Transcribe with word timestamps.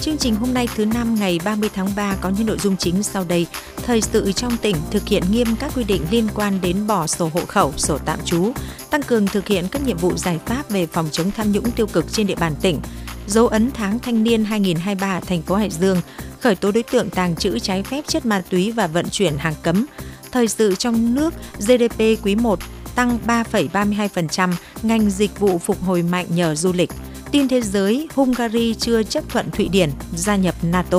Chương 0.00 0.18
trình 0.18 0.34
hôm 0.34 0.54
nay 0.54 0.68
thứ 0.76 0.84
năm 0.84 1.14
ngày 1.14 1.38
30 1.44 1.70
tháng 1.74 1.88
3 1.96 2.16
có 2.20 2.28
những 2.28 2.46
nội 2.46 2.58
dung 2.58 2.76
chính 2.76 3.02
sau 3.02 3.24
đây. 3.28 3.46
Thời 3.76 4.00
sự 4.00 4.32
trong 4.32 4.56
tỉnh 4.56 4.76
thực 4.90 5.08
hiện 5.08 5.22
nghiêm 5.30 5.46
các 5.60 5.72
quy 5.76 5.84
định 5.84 6.02
liên 6.10 6.28
quan 6.34 6.60
đến 6.60 6.86
bỏ 6.86 7.06
sổ 7.06 7.30
hộ 7.34 7.40
khẩu, 7.46 7.72
sổ 7.76 7.98
tạm 8.04 8.18
trú, 8.24 8.52
tăng 8.90 9.02
cường 9.02 9.26
thực 9.26 9.48
hiện 9.48 9.64
các 9.70 9.82
nhiệm 9.86 9.96
vụ 9.96 10.16
giải 10.16 10.38
pháp 10.46 10.70
về 10.70 10.86
phòng 10.86 11.08
chống 11.12 11.30
tham 11.30 11.52
nhũng 11.52 11.70
tiêu 11.70 11.86
cực 11.86 12.12
trên 12.12 12.26
địa 12.26 12.34
bàn 12.34 12.54
tỉnh. 12.62 12.80
Dấu 13.26 13.48
ấn 13.48 13.70
tháng 13.70 13.98
thanh 13.98 14.22
niên 14.22 14.44
2023 14.44 15.20
thành 15.20 15.42
phố 15.42 15.54
Hải 15.54 15.70
Dương, 15.70 16.00
khởi 16.40 16.56
tố 16.56 16.72
đối 16.72 16.82
tượng 16.82 17.10
tàng 17.10 17.36
trữ 17.36 17.58
trái 17.58 17.82
phép 17.82 18.04
chất 18.06 18.26
ma 18.26 18.42
túy 18.50 18.72
và 18.72 18.86
vận 18.86 19.06
chuyển 19.10 19.36
hàng 19.38 19.54
cấm. 19.62 19.86
Thời 20.32 20.48
sự 20.48 20.74
trong 20.74 21.14
nước, 21.14 21.34
GDP 21.58 21.98
quý 21.98 22.34
1 22.34 22.58
tăng 22.94 23.18
3,32%, 23.26 24.52
ngành 24.82 25.10
dịch 25.10 25.40
vụ 25.40 25.58
phục 25.58 25.82
hồi 25.82 26.02
mạnh 26.02 26.26
nhờ 26.30 26.54
du 26.54 26.72
lịch. 26.72 26.90
Tin 27.32 27.48
thế 27.48 27.60
giới, 27.60 28.08
Hungary 28.14 28.74
chưa 28.74 29.02
chấp 29.02 29.24
thuận 29.28 29.50
Thụy 29.50 29.68
Điển 29.68 29.90
gia 30.12 30.36
nhập 30.36 30.54
NATO. 30.62 30.98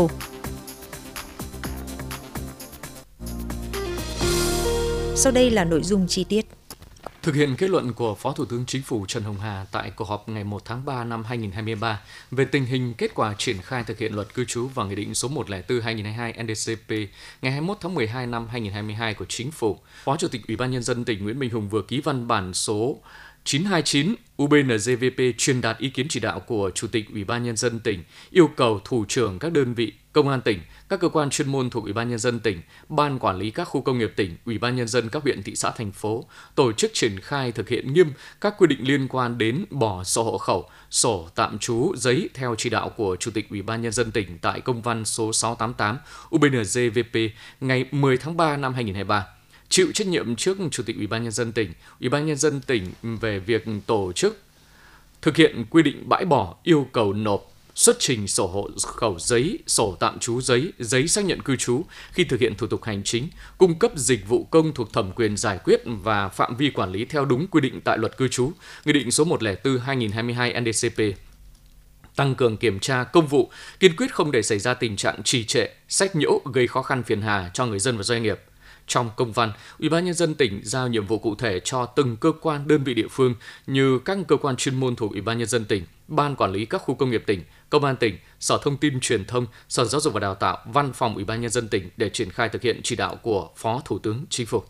Sau 5.16 5.32
đây 5.32 5.52
là 5.52 5.64
nội 5.64 5.84
dung 5.84 6.08
chi 6.08 6.24
tiết. 6.24 6.46
Thực 7.24 7.36
hiện 7.36 7.56
kết 7.58 7.70
luận 7.70 7.94
của 7.94 8.16
Phó 8.16 8.32
Thủ 8.32 8.46
tướng 8.46 8.66
Chính 8.66 8.82
phủ 8.82 9.06
Trần 9.08 9.24
Hồng 9.24 9.38
Hà 9.40 9.66
tại 9.72 9.92
cuộc 9.96 10.08
họp 10.08 10.30
ngày 10.30 10.44
1 10.44 10.66
tháng 10.66 10.86
3 10.86 11.04
năm 11.04 11.24
2023 11.24 12.02
về 12.32 12.46
tình 12.46 12.66
hình 12.66 12.94
kết 12.98 13.12
quả 13.16 13.36
triển 13.38 13.58
khai 13.62 13.84
thực 13.84 13.98
hiện 13.98 14.14
luật 14.14 14.34
cư 14.34 14.46
trú 14.46 14.68
và 14.68 14.84
Nghị 14.84 14.96
định 14.96 15.16
số 15.16 15.30
104-2022 15.30 16.44
NDCP 16.44 16.90
ngày 17.42 17.52
21 17.52 17.78
tháng 17.82 17.96
12 17.96 18.28
năm 18.28 18.48
2022 18.48 19.14
của 19.14 19.26
Chính 19.26 19.52
phủ, 19.52 19.78
Phó 20.04 20.18
Chủ 20.18 20.28
tịch 20.28 20.42
Ủy 20.48 20.58
ban 20.58 20.72
Nhân 20.72 20.84
dân 20.84 21.06
tỉnh 21.06 21.24
Nguyễn 21.24 21.40
Minh 21.40 21.50
Hùng 21.50 21.70
vừa 21.70 21.82
ký 21.82 22.02
văn 22.02 22.28
bản 22.28 22.54
số 22.54 22.98
929 23.50 24.16
UBNGVP 24.44 25.22
truyền 25.38 25.62
đạt 25.62 25.78
ý 25.78 25.90
kiến 25.90 26.08
chỉ 26.10 26.20
đạo 26.20 26.40
của 26.40 26.72
Chủ 26.76 26.88
tịch 26.88 27.06
Ủy 27.14 27.24
ban 27.24 27.44
Nhân 27.44 27.58
dân 27.58 27.80
tỉnh 27.80 28.04
yêu 28.30 28.50
cầu 28.56 28.82
thủ 28.86 29.06
trưởng 29.08 29.40
các 29.40 29.52
đơn 29.52 29.74
vị 29.74 29.94
Công 30.14 30.30
an 30.30 30.42
tỉnh, 30.42 30.60
các 30.90 31.00
cơ 31.00 31.10
quan 31.10 31.30
chuyên 31.30 31.50
môn 31.50 31.70
thuộc 31.70 31.84
Ủy 31.84 31.94
ban 31.94 32.10
nhân 32.10 32.20
dân 32.20 32.40
tỉnh, 32.40 32.62
ban 32.90 33.20
quản 33.20 33.38
lý 33.38 33.52
các 33.52 33.64
khu 33.64 33.82
công 33.82 33.98
nghiệp 33.98 34.14
tỉnh, 34.16 34.38
Ủy 34.46 34.58
ban 34.58 34.76
nhân 34.76 34.88
dân 34.88 35.10
các 35.10 35.24
huyện 35.24 35.44
thị 35.44 35.56
xã 35.56 35.72
thành 35.72 35.92
phố 35.92 36.26
tổ 36.56 36.72
chức 36.72 36.92
triển 36.94 37.20
khai 37.20 37.52
thực 37.52 37.70
hiện 37.70 37.94
nghiêm 37.94 38.12
các 38.42 38.56
quy 38.58 38.68
định 38.68 38.88
liên 38.88 39.08
quan 39.08 39.38
đến 39.38 39.66
bỏ 39.70 40.04
sổ 40.04 40.24
hộ 40.24 40.38
khẩu, 40.38 40.70
sổ 40.90 41.30
tạm 41.36 41.60
trú, 41.60 41.94
giấy 41.96 42.30
theo 42.34 42.56
chỉ 42.58 42.70
đạo 42.70 42.90
của 42.90 43.16
Chủ 43.16 43.32
tịch 43.32 43.50
Ủy 43.50 43.62
ban 43.62 43.82
nhân 43.82 43.92
dân 43.92 44.12
tỉnh 44.12 44.38
tại 44.42 44.62
công 44.62 44.82
văn 44.82 45.06
số 45.06 45.34
688 45.34 45.98
UBNGVP 46.36 47.16
ngày 47.62 47.86
10 47.92 48.18
tháng 48.18 48.38
3 48.38 48.58
năm 48.58 48.74
2023 48.74 49.39
chịu 49.70 49.92
trách 49.94 50.08
nhiệm 50.08 50.36
trước 50.36 50.58
Chủ 50.72 50.84
tịch 50.84 50.96
Ủy 50.96 51.08
ban 51.08 51.24
nhân 51.24 51.32
dân 51.32 51.52
tỉnh, 51.52 51.74
Ủy 52.00 52.10
ban 52.10 52.26
nhân 52.26 52.38
dân 52.38 52.62
tỉnh 52.62 52.92
về 53.02 53.40
việc 53.40 53.66
tổ 53.86 54.12
chức 54.12 54.42
thực 55.22 55.38
hiện 55.38 55.66
quy 55.70 55.84
định 55.84 56.10
bãi 56.10 56.26
bỏ 56.26 56.56
yêu 56.64 56.88
cầu 56.92 57.14
nộp 57.14 57.52
xuất 57.76 57.96
trình 58.00 58.28
sổ 58.28 58.48
hộ 58.48 58.70
khẩu 58.84 59.20
giấy, 59.20 59.60
sổ 59.68 59.98
tạm 60.00 60.20
trú 60.20 60.42
giấy, 60.42 60.74
giấy 60.80 61.08
xác 61.08 61.26
nhận 61.26 61.42
cư 61.42 61.56
trú 61.56 61.86
khi 62.12 62.24
thực 62.24 62.40
hiện 62.40 62.56
thủ 62.56 62.68
tục 62.68 62.84
hành 62.84 63.04
chính, 63.04 63.28
cung 63.58 63.80
cấp 63.80 63.92
dịch 63.96 64.28
vụ 64.28 64.48
công 64.52 64.74
thuộc 64.74 64.94
thẩm 64.94 65.12
quyền 65.12 65.38
giải 65.38 65.60
quyết 65.64 65.82
và 65.86 66.30
phạm 66.30 66.56
vi 66.58 66.70
quản 66.70 66.92
lý 66.92 67.06
theo 67.06 67.26
đúng 67.26 67.48
quy 67.48 67.62
định 67.62 67.82
tại 67.82 67.98
luật 67.98 68.18
cư 68.18 68.28
trú, 68.28 68.52
Nghị 68.86 68.94
định 68.94 69.12
số 69.12 69.24
104/2022 69.26 70.62
NDCP 70.62 71.18
tăng 72.16 72.36
cường 72.36 72.58
kiểm 72.58 72.80
tra 72.80 73.04
công 73.04 73.28
vụ, 73.28 73.52
kiên 73.80 73.96
quyết 73.96 74.14
không 74.14 74.32
để 74.32 74.42
xảy 74.42 74.60
ra 74.60 74.74
tình 74.74 74.96
trạng 74.96 75.24
trì 75.24 75.46
trệ, 75.46 75.68
sách 75.88 76.16
nhiễu 76.16 76.42
gây 76.54 76.68
khó 76.68 76.82
khăn 76.82 77.04
phiền 77.04 77.22
hà 77.22 77.52
cho 77.54 77.66
người 77.66 77.80
dân 77.80 77.98
và 77.98 78.04
doanh 78.04 78.24
nghiệp. 78.24 78.40
Trong 78.90 79.10
công 79.16 79.32
văn, 79.32 79.52
Ủy 79.80 79.90
ban 79.90 80.06
nhân 80.06 80.14
dân 80.14 80.36
tỉnh 80.36 80.62
giao 80.64 80.88
nhiệm 80.88 81.06
vụ 81.06 81.18
cụ 81.18 81.36
thể 81.36 81.60
cho 81.64 81.86
từng 81.86 82.18
cơ 82.18 82.32
quan 82.42 82.68
đơn 82.68 82.84
vị 82.84 82.94
địa 82.94 83.08
phương 83.12 83.36
như 83.68 84.00
các 84.00 84.18
cơ 84.28 84.38
quan 84.38 84.56
chuyên 84.56 84.76
môn 84.76 84.96
thuộc 84.96 85.12
Ủy 85.12 85.22
ban 85.22 85.38
nhân 85.38 85.48
dân 85.48 85.66
tỉnh, 85.66 85.84
ban 86.08 86.36
quản 86.36 86.52
lý 86.52 86.66
các 86.66 86.82
khu 86.82 86.96
công 86.96 87.12
nghiệp 87.12 87.24
tỉnh, 87.28 87.44
công 87.70 87.84
an 87.84 87.96
tỉnh, 87.96 88.18
Sở 88.40 88.60
Thông 88.62 88.78
tin 88.78 89.00
Truyền 89.00 89.26
thông, 89.26 89.46
Sở 89.70 89.86
Giáo 89.86 90.02
dục 90.02 90.14
và 90.14 90.20
Đào 90.20 90.36
tạo, 90.36 90.58
Văn 90.66 90.94
phòng 90.94 91.16
Ủy 91.16 91.24
ban 91.24 91.42
nhân 91.42 91.52
dân 91.52 91.68
tỉnh 91.68 91.90
để 91.98 92.10
triển 92.10 92.30
khai 92.30 92.50
thực 92.50 92.62
hiện 92.62 92.82
chỉ 92.84 92.96
đạo 92.96 93.16
của 93.16 93.50
Phó 93.56 93.82
Thủ 93.86 94.00
tướng 94.00 94.26
Chính 94.30 94.46
phủ. 94.46 94.64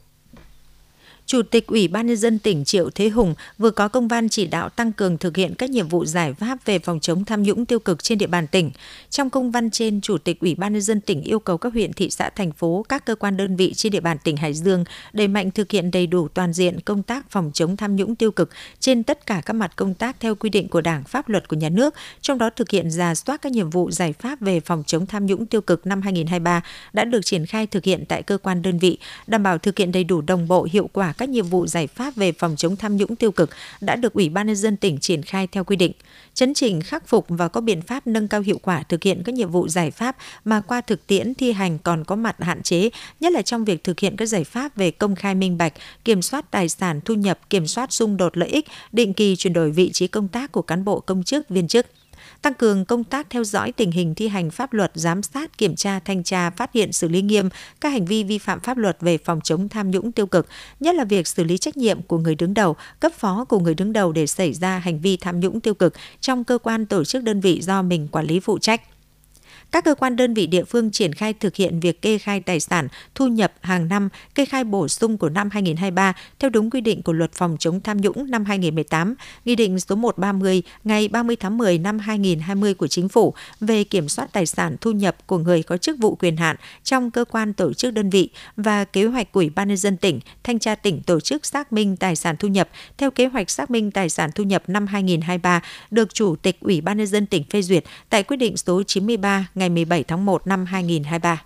Chủ 1.29 1.41
tịch 1.41 1.67
Ủy 1.67 1.87
ban 1.87 2.07
nhân 2.07 2.17
dân 2.17 2.39
tỉnh 2.39 2.65
Triệu 2.65 2.89
Thế 2.89 3.09
Hùng 3.09 3.35
vừa 3.57 3.71
có 3.71 3.87
công 3.87 4.07
văn 4.07 4.29
chỉ 4.29 4.47
đạo 4.47 4.69
tăng 4.69 4.93
cường 4.93 5.17
thực 5.17 5.37
hiện 5.37 5.55
các 5.55 5.69
nhiệm 5.69 5.87
vụ 5.87 6.05
giải 6.05 6.33
pháp 6.33 6.65
về 6.65 6.79
phòng 6.79 6.99
chống 6.99 7.25
tham 7.25 7.43
nhũng 7.43 7.65
tiêu 7.65 7.79
cực 7.79 8.03
trên 8.03 8.17
địa 8.17 8.27
bàn 8.27 8.47
tỉnh. 8.47 8.71
Trong 9.09 9.29
công 9.29 9.51
văn 9.51 9.71
trên, 9.71 10.01
Chủ 10.01 10.17
tịch 10.17 10.39
Ủy 10.39 10.55
ban 10.55 10.73
nhân 10.73 10.81
dân 10.81 11.01
tỉnh 11.01 11.21
yêu 11.21 11.39
cầu 11.39 11.57
các 11.57 11.73
huyện, 11.73 11.93
thị 11.93 12.09
xã, 12.09 12.29
thành 12.29 12.51
phố, 12.51 12.85
các 12.89 13.05
cơ 13.05 13.15
quan 13.15 13.37
đơn 13.37 13.55
vị 13.55 13.73
trên 13.73 13.91
địa 13.91 13.99
bàn 13.99 14.17
tỉnh 14.23 14.37
Hải 14.37 14.53
Dương 14.53 14.83
đẩy 15.13 15.27
mạnh 15.27 15.51
thực 15.51 15.71
hiện 15.71 15.91
đầy 15.91 16.07
đủ 16.07 16.27
toàn 16.27 16.53
diện 16.53 16.79
công 16.79 17.03
tác 17.03 17.31
phòng 17.31 17.51
chống 17.53 17.77
tham 17.77 17.95
nhũng 17.95 18.15
tiêu 18.15 18.31
cực 18.31 18.49
trên 18.79 19.03
tất 19.03 19.25
cả 19.25 19.41
các 19.45 19.53
mặt 19.53 19.71
công 19.75 19.93
tác 19.93 20.19
theo 20.19 20.35
quy 20.35 20.49
định 20.49 20.67
của 20.67 20.81
Đảng, 20.81 21.03
pháp 21.03 21.29
luật 21.29 21.47
của 21.47 21.55
nhà 21.55 21.69
nước, 21.69 21.93
trong 22.21 22.37
đó 22.37 22.49
thực 22.55 22.69
hiện 22.69 22.91
ra 22.91 23.15
soát 23.15 23.41
các 23.41 23.51
nhiệm 23.51 23.69
vụ 23.69 23.91
giải 23.91 24.13
pháp 24.13 24.41
về 24.41 24.59
phòng 24.59 24.83
chống 24.87 25.05
tham 25.05 25.25
nhũng 25.25 25.45
tiêu 25.45 25.61
cực 25.61 25.87
năm 25.87 26.01
2023 26.01 26.61
đã 26.93 27.05
được 27.05 27.25
triển 27.25 27.45
khai 27.45 27.67
thực 27.67 27.83
hiện 27.83 28.05
tại 28.07 28.23
cơ 28.23 28.37
quan 28.37 28.61
đơn 28.61 28.79
vị, 28.79 28.97
đảm 29.27 29.43
bảo 29.43 29.57
thực 29.57 29.77
hiện 29.77 29.91
đầy 29.91 30.03
đủ 30.03 30.21
đồng 30.21 30.47
bộ 30.47 30.67
hiệu 30.71 30.89
quả 30.93 31.13
các 31.19 31.29
nhiệm 31.29 31.45
vụ 31.45 31.67
giải 31.67 31.87
pháp 31.87 32.15
về 32.15 32.31
phòng 32.31 32.55
chống 32.55 32.75
tham 32.75 32.97
nhũng 32.97 33.15
tiêu 33.15 33.31
cực 33.31 33.49
đã 33.81 33.95
được 33.95 34.13
Ủy 34.13 34.29
ban 34.29 34.47
nhân 34.47 34.55
dân 34.55 34.77
tỉnh 34.77 34.97
triển 34.99 35.23
khai 35.23 35.47
theo 35.47 35.63
quy 35.63 35.75
định, 35.75 35.91
chấn 36.33 36.53
chỉnh 36.53 36.81
khắc 36.81 37.07
phục 37.07 37.25
và 37.29 37.47
có 37.47 37.61
biện 37.61 37.81
pháp 37.81 38.07
nâng 38.07 38.27
cao 38.27 38.41
hiệu 38.41 38.59
quả 38.61 38.83
thực 38.83 39.03
hiện 39.03 39.23
các 39.25 39.35
nhiệm 39.35 39.51
vụ 39.51 39.67
giải 39.67 39.91
pháp 39.91 40.17
mà 40.45 40.61
qua 40.61 40.81
thực 40.81 41.07
tiễn 41.07 41.33
thi 41.33 41.51
hành 41.51 41.79
còn 41.79 42.03
có 42.03 42.15
mặt 42.15 42.35
hạn 42.39 42.63
chế, 42.63 42.89
nhất 43.19 43.31
là 43.31 43.41
trong 43.41 43.65
việc 43.65 43.83
thực 43.83 43.99
hiện 43.99 44.15
các 44.15 44.25
giải 44.25 44.43
pháp 44.43 44.75
về 44.75 44.91
công 44.91 45.15
khai 45.15 45.35
minh 45.35 45.57
bạch, 45.57 45.73
kiểm 46.05 46.21
soát 46.21 46.51
tài 46.51 46.69
sản 46.69 47.01
thu 47.05 47.13
nhập, 47.13 47.39
kiểm 47.49 47.67
soát 47.67 47.93
xung 47.93 48.17
đột 48.17 48.37
lợi 48.37 48.49
ích, 48.49 48.67
định 48.91 49.13
kỳ 49.13 49.35
chuyển 49.35 49.53
đổi 49.53 49.71
vị 49.71 49.89
trí 49.93 50.07
công 50.07 50.27
tác 50.27 50.51
của 50.51 50.61
cán 50.61 50.85
bộ 50.85 50.99
công 50.99 51.23
chức 51.23 51.49
viên 51.49 51.67
chức 51.67 51.85
tăng 52.41 52.53
cường 52.53 52.85
công 52.85 53.03
tác 53.03 53.29
theo 53.29 53.43
dõi 53.43 53.71
tình 53.71 53.91
hình 53.91 54.15
thi 54.15 54.27
hành 54.27 54.51
pháp 54.51 54.73
luật, 54.73 54.91
giám 54.95 55.23
sát, 55.23 55.57
kiểm 55.57 55.75
tra, 55.75 55.99
thanh 55.99 56.23
tra, 56.23 56.49
phát 56.49 56.73
hiện 56.73 56.93
xử 56.93 57.07
lý 57.07 57.21
nghiêm 57.21 57.49
các 57.81 57.89
hành 57.89 58.05
vi 58.05 58.23
vi 58.23 58.37
phạm 58.37 58.59
pháp 58.59 58.77
luật 58.77 58.97
về 59.01 59.17
phòng 59.17 59.41
chống 59.43 59.69
tham 59.69 59.91
nhũng 59.91 60.11
tiêu 60.11 60.25
cực, 60.25 60.47
nhất 60.79 60.95
là 60.95 61.03
việc 61.03 61.27
xử 61.27 61.43
lý 61.43 61.57
trách 61.57 61.77
nhiệm 61.77 62.01
của 62.01 62.17
người 62.17 62.35
đứng 62.35 62.53
đầu, 62.53 62.75
cấp 62.99 63.11
phó 63.17 63.45
của 63.45 63.59
người 63.59 63.73
đứng 63.73 63.93
đầu 63.93 64.11
để 64.11 64.27
xảy 64.27 64.53
ra 64.53 64.79
hành 64.79 64.99
vi 64.99 65.17
tham 65.17 65.39
nhũng 65.39 65.59
tiêu 65.59 65.73
cực 65.73 65.93
trong 66.21 66.43
cơ 66.43 66.57
quan 66.57 66.85
tổ 66.85 67.03
chức 67.03 67.23
đơn 67.23 67.41
vị 67.41 67.61
do 67.61 67.81
mình 67.81 68.07
quản 68.11 68.25
lý 68.25 68.39
phụ 68.39 68.59
trách 68.59 68.81
các 69.71 69.85
cơ 69.85 69.95
quan 69.95 70.15
đơn 70.15 70.33
vị 70.33 70.47
địa 70.47 70.63
phương 70.63 70.91
triển 70.91 71.13
khai 71.13 71.33
thực 71.33 71.55
hiện 71.55 71.79
việc 71.79 72.01
kê 72.01 72.17
khai 72.17 72.39
tài 72.39 72.59
sản, 72.59 72.87
thu 73.15 73.27
nhập 73.27 73.53
hàng 73.61 73.87
năm, 73.87 74.09
kê 74.35 74.45
khai 74.45 74.63
bổ 74.63 74.87
sung 74.87 75.17
của 75.17 75.29
năm 75.29 75.49
2023 75.49 76.13
theo 76.39 76.49
đúng 76.49 76.69
quy 76.69 76.81
định 76.81 77.01
của 77.01 77.13
Luật 77.13 77.33
phòng 77.33 77.57
chống 77.59 77.81
tham 77.81 78.01
nhũng 78.01 78.31
năm 78.31 78.45
2018, 78.45 79.15
Nghị 79.45 79.55
định 79.55 79.79
số 79.79 79.95
130 79.95 80.63
ngày 80.83 81.07
30 81.07 81.35
tháng 81.35 81.57
10 81.57 81.77
năm 81.77 81.99
2020 81.99 82.73
của 82.73 82.87
Chính 82.87 83.09
phủ 83.09 83.33
về 83.59 83.83
kiểm 83.83 84.09
soát 84.09 84.29
tài 84.33 84.45
sản 84.45 84.75
thu 84.81 84.91
nhập 84.91 85.27
của 85.27 85.37
người 85.37 85.63
có 85.63 85.77
chức 85.77 85.97
vụ 85.99 86.15
quyền 86.15 86.37
hạn 86.37 86.55
trong 86.83 87.11
cơ 87.11 87.25
quan 87.25 87.53
tổ 87.53 87.73
chức 87.73 87.93
đơn 87.93 88.09
vị 88.09 88.29
và 88.57 88.85
kế 88.85 89.05
hoạch 89.05 89.31
của 89.31 89.39
Ủy 89.39 89.49
ban 89.49 89.67
nhân 89.67 89.77
dân 89.77 89.97
tỉnh, 89.97 90.19
thanh 90.43 90.59
tra 90.59 90.75
tỉnh 90.75 91.01
tổ 91.01 91.19
chức 91.19 91.45
xác 91.45 91.73
minh 91.73 91.97
tài 91.97 92.15
sản 92.15 92.35
thu 92.39 92.47
nhập 92.47 92.69
theo 92.97 93.11
kế 93.11 93.25
hoạch 93.25 93.49
xác 93.49 93.71
minh 93.71 93.91
tài 93.91 94.09
sản 94.09 94.29
thu 94.35 94.43
nhập 94.43 94.63
năm 94.67 94.87
2023 94.87 95.61
được 95.91 96.13
Chủ 96.13 96.35
tịch 96.35 96.59
Ủy 96.61 96.81
ban 96.81 96.97
nhân 96.97 97.07
dân 97.07 97.25
tỉnh 97.25 97.43
phê 97.43 97.61
duyệt 97.61 97.83
tại 98.09 98.23
quyết 98.23 98.37
định 98.37 98.57
số 98.57 98.83
93 98.83 99.47
ngày 99.59 99.69
17 99.69 100.03
tháng 100.03 100.25
1 100.25 100.47
năm 100.47 100.65
2023. 100.65 101.41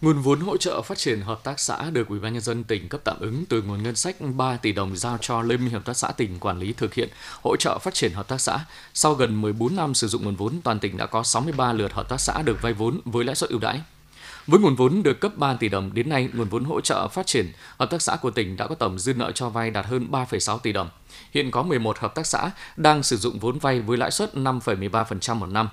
Nguồn 0.00 0.22
vốn 0.22 0.40
hỗ 0.40 0.56
trợ 0.56 0.82
phát 0.82 0.98
triển 0.98 1.20
hợp 1.20 1.44
tác 1.44 1.60
xã 1.60 1.90
được 1.90 2.08
Ủy 2.08 2.18
ban 2.18 2.32
nhân 2.32 2.42
dân 2.42 2.64
tỉnh 2.64 2.88
cấp 2.88 3.00
tạm 3.04 3.16
ứng 3.20 3.44
từ 3.48 3.62
nguồn 3.62 3.82
ngân 3.82 3.96
sách 3.96 4.16
3 4.20 4.56
tỷ 4.56 4.72
đồng 4.72 4.96
giao 4.96 5.18
cho 5.20 5.42
Liên 5.42 5.64
minh 5.64 5.70
hợp 5.70 5.84
tác 5.84 5.96
xã 5.96 6.08
tỉnh 6.08 6.38
quản 6.38 6.58
lý 6.58 6.72
thực 6.72 6.94
hiện 6.94 7.08
hỗ 7.42 7.56
trợ 7.56 7.78
phát 7.78 7.94
triển 7.94 8.12
hợp 8.12 8.28
tác 8.28 8.40
xã. 8.40 8.58
Sau 8.94 9.14
gần 9.14 9.40
14 9.40 9.76
năm 9.76 9.94
sử 9.94 10.08
dụng 10.08 10.24
nguồn 10.24 10.36
vốn, 10.36 10.60
toàn 10.64 10.78
tỉnh 10.78 10.96
đã 10.96 11.06
có 11.06 11.22
63 11.22 11.72
lượt 11.72 11.92
hợp 11.92 12.08
tác 12.08 12.20
xã 12.20 12.42
được 12.42 12.62
vay 12.62 12.72
vốn 12.72 13.00
với 13.04 13.24
lãi 13.24 13.36
suất 13.36 13.50
ưu 13.50 13.58
đãi. 13.58 13.80
Với 14.46 14.60
nguồn 14.60 14.76
vốn 14.76 15.02
được 15.02 15.20
cấp 15.20 15.32
3 15.36 15.54
tỷ 15.54 15.68
đồng 15.68 15.94
đến 15.94 16.08
nay, 16.08 16.28
nguồn 16.32 16.48
vốn 16.48 16.64
hỗ 16.64 16.80
trợ 16.80 17.08
phát 17.08 17.26
triển 17.26 17.52
hợp 17.78 17.90
tác 17.90 18.02
xã 18.02 18.16
của 18.16 18.30
tỉnh 18.30 18.56
đã 18.56 18.66
có 18.66 18.74
tổng 18.74 18.98
dư 18.98 19.14
nợ 19.14 19.32
cho 19.34 19.48
vay 19.48 19.70
đạt 19.70 19.86
hơn 19.86 20.06
3,6 20.10 20.58
tỷ 20.58 20.72
đồng. 20.72 20.90
Hiện 21.34 21.50
có 21.50 21.62
11 21.62 21.98
hợp 21.98 22.14
tác 22.14 22.26
xã 22.26 22.50
đang 22.76 23.02
sử 23.02 23.16
dụng 23.16 23.38
vốn 23.38 23.58
vay 23.58 23.80
với 23.80 23.96
lãi 23.96 24.10
suất 24.10 24.34
5,13% 24.34 25.34
một 25.34 25.46
năm 25.46 25.68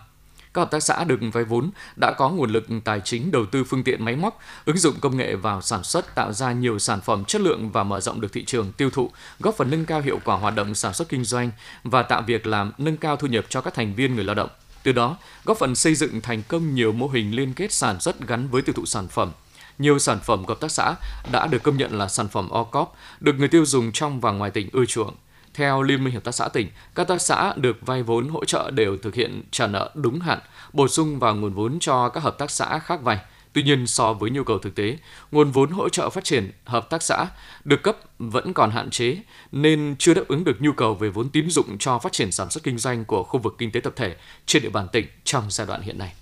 các 0.55 0.61
hợp 0.61 0.71
tác 0.71 0.83
xã 0.83 1.03
được 1.03 1.19
vay 1.33 1.43
vốn 1.43 1.69
đã 1.95 2.13
có 2.17 2.29
nguồn 2.29 2.49
lực 2.49 2.67
tài 2.83 3.01
chính 3.03 3.31
đầu 3.31 3.45
tư 3.45 3.63
phương 3.63 3.83
tiện 3.83 4.05
máy 4.05 4.15
móc, 4.15 4.39
ứng 4.65 4.77
dụng 4.77 4.99
công 5.01 5.17
nghệ 5.17 5.35
vào 5.35 5.61
sản 5.61 5.83
xuất 5.83 6.15
tạo 6.15 6.33
ra 6.33 6.51
nhiều 6.51 6.79
sản 6.79 7.01
phẩm 7.01 7.25
chất 7.25 7.41
lượng 7.41 7.69
và 7.69 7.83
mở 7.83 7.99
rộng 7.99 8.21
được 8.21 8.33
thị 8.33 8.45
trường 8.45 8.71
tiêu 8.71 8.89
thụ, 8.89 9.11
góp 9.39 9.55
phần 9.55 9.71
nâng 9.71 9.85
cao 9.85 10.01
hiệu 10.01 10.19
quả 10.25 10.35
hoạt 10.35 10.55
động 10.55 10.75
sản 10.75 10.93
xuất 10.93 11.09
kinh 11.09 11.23
doanh 11.23 11.51
và 11.83 12.03
tạo 12.03 12.21
việc 12.21 12.47
làm 12.47 12.71
nâng 12.77 12.97
cao 12.97 13.15
thu 13.15 13.27
nhập 13.27 13.45
cho 13.49 13.61
các 13.61 13.73
thành 13.73 13.95
viên 13.95 14.15
người 14.15 14.23
lao 14.23 14.35
động. 14.35 14.49
Từ 14.83 14.91
đó, 14.91 15.17
góp 15.45 15.57
phần 15.57 15.75
xây 15.75 15.95
dựng 15.95 16.21
thành 16.21 16.43
công 16.47 16.75
nhiều 16.75 16.91
mô 16.91 17.07
hình 17.07 17.35
liên 17.35 17.53
kết 17.53 17.71
sản 17.71 17.99
xuất 17.99 18.27
gắn 18.27 18.47
với 18.47 18.61
tiêu 18.61 18.73
thụ 18.73 18.85
sản 18.85 19.07
phẩm, 19.07 19.31
nhiều 19.79 19.99
sản 19.99 20.19
phẩm 20.23 20.45
của 20.45 20.53
hợp 20.53 20.59
tác 20.59 20.71
xã 20.71 20.95
đã 21.31 21.47
được 21.47 21.63
công 21.63 21.77
nhận 21.77 21.97
là 21.97 22.07
sản 22.07 22.27
phẩm 22.27 22.49
OCOP, 22.49 22.95
được 23.19 23.33
người 23.33 23.47
tiêu 23.47 23.65
dùng 23.65 23.91
trong 23.91 24.19
và 24.19 24.31
ngoài 24.31 24.51
tỉnh 24.51 24.69
ưa 24.73 24.85
chuộng. 24.85 25.15
Theo 25.55 25.81
Liên 25.81 26.03
minh 26.03 26.13
Hợp 26.13 26.23
tác 26.23 26.31
xã 26.31 26.47
tỉnh, 26.47 26.67
các 26.95 27.01
hợp 27.01 27.07
tác 27.07 27.21
xã 27.21 27.53
được 27.55 27.77
vay 27.85 28.03
vốn 28.03 28.27
hỗ 28.27 28.45
trợ 28.45 28.71
đều 28.71 28.97
thực 28.97 29.15
hiện 29.15 29.43
trả 29.51 29.67
nợ 29.67 29.91
đúng 29.95 30.19
hạn, 30.19 30.39
bổ 30.73 30.87
sung 30.87 31.19
vào 31.19 31.35
nguồn 31.35 31.53
vốn 31.53 31.77
cho 31.79 32.09
các 32.09 32.23
hợp 32.23 32.37
tác 32.37 32.51
xã 32.51 32.79
khác 32.79 33.01
vay. 33.01 33.19
Tuy 33.53 33.63
nhiên, 33.63 33.87
so 33.87 34.13
với 34.13 34.29
nhu 34.29 34.43
cầu 34.43 34.59
thực 34.59 34.75
tế, 34.75 34.97
nguồn 35.31 35.51
vốn 35.51 35.71
hỗ 35.71 35.89
trợ 35.89 36.09
phát 36.09 36.23
triển 36.23 36.51
hợp 36.65 36.89
tác 36.89 37.03
xã 37.03 37.27
được 37.63 37.83
cấp 37.83 37.97
vẫn 38.19 38.53
còn 38.53 38.71
hạn 38.71 38.89
chế 38.89 39.17
nên 39.51 39.95
chưa 39.99 40.13
đáp 40.13 40.23
ứng 40.27 40.43
được 40.43 40.61
nhu 40.61 40.71
cầu 40.71 40.93
về 40.93 41.09
vốn 41.09 41.29
tín 41.29 41.49
dụng 41.49 41.77
cho 41.77 41.99
phát 41.99 42.11
triển 42.11 42.31
sản 42.31 42.49
xuất 42.49 42.63
kinh 42.63 42.77
doanh 42.77 43.05
của 43.05 43.23
khu 43.23 43.39
vực 43.39 43.55
kinh 43.57 43.71
tế 43.71 43.79
tập 43.79 43.93
thể 43.95 44.15
trên 44.45 44.63
địa 44.63 44.69
bàn 44.69 44.87
tỉnh 44.91 45.05
trong 45.23 45.43
giai 45.49 45.67
đoạn 45.67 45.81
hiện 45.81 45.97
nay. 45.97 46.13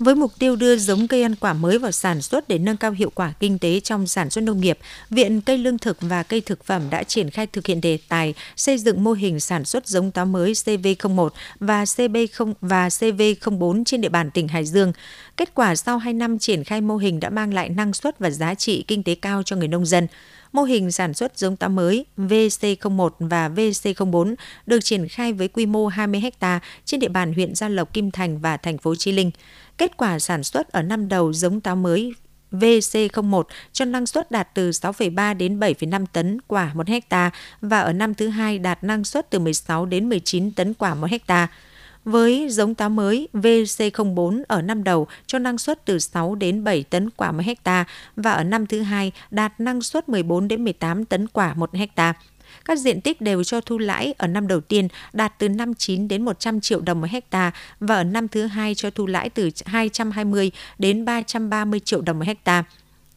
Với 0.00 0.14
mục 0.14 0.32
tiêu 0.38 0.56
đưa 0.56 0.76
giống 0.76 1.08
cây 1.08 1.22
ăn 1.22 1.34
quả 1.34 1.52
mới 1.52 1.78
vào 1.78 1.92
sản 1.92 2.22
xuất 2.22 2.48
để 2.48 2.58
nâng 2.58 2.76
cao 2.76 2.90
hiệu 2.90 3.10
quả 3.14 3.32
kinh 3.40 3.58
tế 3.58 3.80
trong 3.80 4.06
sản 4.06 4.30
xuất 4.30 4.40
nông 4.40 4.60
nghiệp, 4.60 4.78
Viện 5.10 5.40
Cây 5.40 5.58
Lương 5.58 5.78
thực 5.78 5.96
và 6.00 6.22
Cây 6.22 6.40
Thực 6.40 6.64
phẩm 6.64 6.82
đã 6.90 7.02
triển 7.02 7.30
khai 7.30 7.46
thực 7.46 7.66
hiện 7.66 7.80
đề 7.80 7.98
tài 8.08 8.34
xây 8.56 8.78
dựng 8.78 9.04
mô 9.04 9.12
hình 9.12 9.40
sản 9.40 9.64
xuất 9.64 9.86
giống 9.86 10.10
táo 10.10 10.26
mới 10.26 10.52
CV01 10.52 11.28
và 11.60 11.84
CB0 11.84 12.52
và 12.60 12.88
CV04 12.88 13.84
trên 13.84 14.00
địa 14.00 14.08
bàn 14.08 14.30
tỉnh 14.30 14.48
Hải 14.48 14.64
Dương. 14.64 14.92
Kết 15.40 15.54
quả 15.54 15.76
sau 15.76 15.98
2 15.98 16.12
năm 16.12 16.38
triển 16.38 16.64
khai 16.64 16.80
mô 16.80 16.96
hình 16.96 17.20
đã 17.20 17.30
mang 17.30 17.54
lại 17.54 17.68
năng 17.68 17.92
suất 17.92 18.18
và 18.18 18.30
giá 18.30 18.54
trị 18.54 18.84
kinh 18.88 19.02
tế 19.02 19.14
cao 19.14 19.42
cho 19.42 19.56
người 19.56 19.68
nông 19.68 19.86
dân 19.86 20.06
mô 20.52 20.62
hình 20.62 20.92
sản 20.92 21.14
xuất 21.14 21.38
giống 21.38 21.56
táo 21.56 21.70
mới 21.70 22.06
VC01 22.16 23.10
và 23.18 23.48
VC04 23.48 24.34
được 24.66 24.80
triển 24.84 25.08
khai 25.08 25.32
với 25.32 25.48
quy 25.48 25.66
mô 25.66 25.86
20 25.86 26.22
ha 26.40 26.60
trên 26.84 27.00
địa 27.00 27.08
bàn 27.08 27.32
huyện 27.34 27.54
Gia 27.54 27.68
Lộc, 27.68 27.92
Kim 27.92 28.10
Thành 28.10 28.38
và 28.38 28.56
thành 28.56 28.78
phố 28.78 28.94
Chi 28.94 29.12
Linh. 29.12 29.30
Kết 29.78 29.96
quả 29.96 30.18
sản 30.18 30.42
xuất 30.42 30.68
ở 30.68 30.82
năm 30.82 31.08
đầu 31.08 31.32
giống 31.32 31.60
táo 31.60 31.76
mới 31.76 32.14
VC01 32.52 33.42
cho 33.72 33.84
năng 33.84 34.06
suất 34.06 34.30
đạt 34.30 34.48
từ 34.54 34.70
6,3 34.70 35.36
đến 35.36 35.60
7,5 35.60 36.06
tấn 36.12 36.38
quả 36.46 36.70
1 36.74 36.86
ha 37.10 37.30
và 37.60 37.80
ở 37.80 37.92
năm 37.92 38.14
thứ 38.14 38.28
hai 38.28 38.58
đạt 38.58 38.84
năng 38.84 39.04
suất 39.04 39.30
từ 39.30 39.38
16 39.38 39.86
đến 39.86 40.08
19 40.08 40.50
tấn 40.50 40.74
quả 40.74 40.94
một 40.94 41.10
hecta. 41.10 41.48
Với 42.04 42.46
giống 42.48 42.74
táo 42.74 42.90
mới 42.90 43.28
VC04 43.32 44.42
ở 44.48 44.62
năm 44.62 44.84
đầu 44.84 45.06
cho 45.26 45.38
năng 45.38 45.58
suất 45.58 45.84
từ 45.84 45.98
6 45.98 46.34
đến 46.34 46.64
7 46.64 46.82
tấn 46.82 47.10
quả 47.10 47.32
một 47.32 47.42
hecta 47.44 47.84
và 48.16 48.32
ở 48.32 48.44
năm 48.44 48.66
thứ 48.66 48.82
hai 48.82 49.12
đạt 49.30 49.60
năng 49.60 49.82
suất 49.82 50.08
14 50.08 50.48
đến 50.48 50.64
18 50.64 51.04
tấn 51.04 51.26
quả 51.26 51.54
một 51.54 51.74
hecta. 51.74 52.14
Các 52.64 52.78
diện 52.78 53.00
tích 53.00 53.20
đều 53.20 53.44
cho 53.44 53.60
thu 53.60 53.78
lãi 53.78 54.14
ở 54.18 54.26
năm 54.26 54.48
đầu 54.48 54.60
tiên 54.60 54.88
đạt 55.12 55.32
từ 55.38 55.48
59 55.48 56.08
đến 56.08 56.24
100 56.24 56.60
triệu 56.60 56.80
đồng 56.80 57.00
một 57.00 57.10
hecta 57.10 57.52
và 57.80 57.94
ở 57.94 58.04
năm 58.04 58.28
thứ 58.28 58.46
hai 58.46 58.74
cho 58.74 58.90
thu 58.90 59.06
lãi 59.06 59.30
từ 59.30 59.50
220 59.66 60.50
đến 60.78 61.04
330 61.04 61.80
triệu 61.80 62.00
đồng 62.00 62.18
một 62.18 62.26
hecta. 62.26 62.64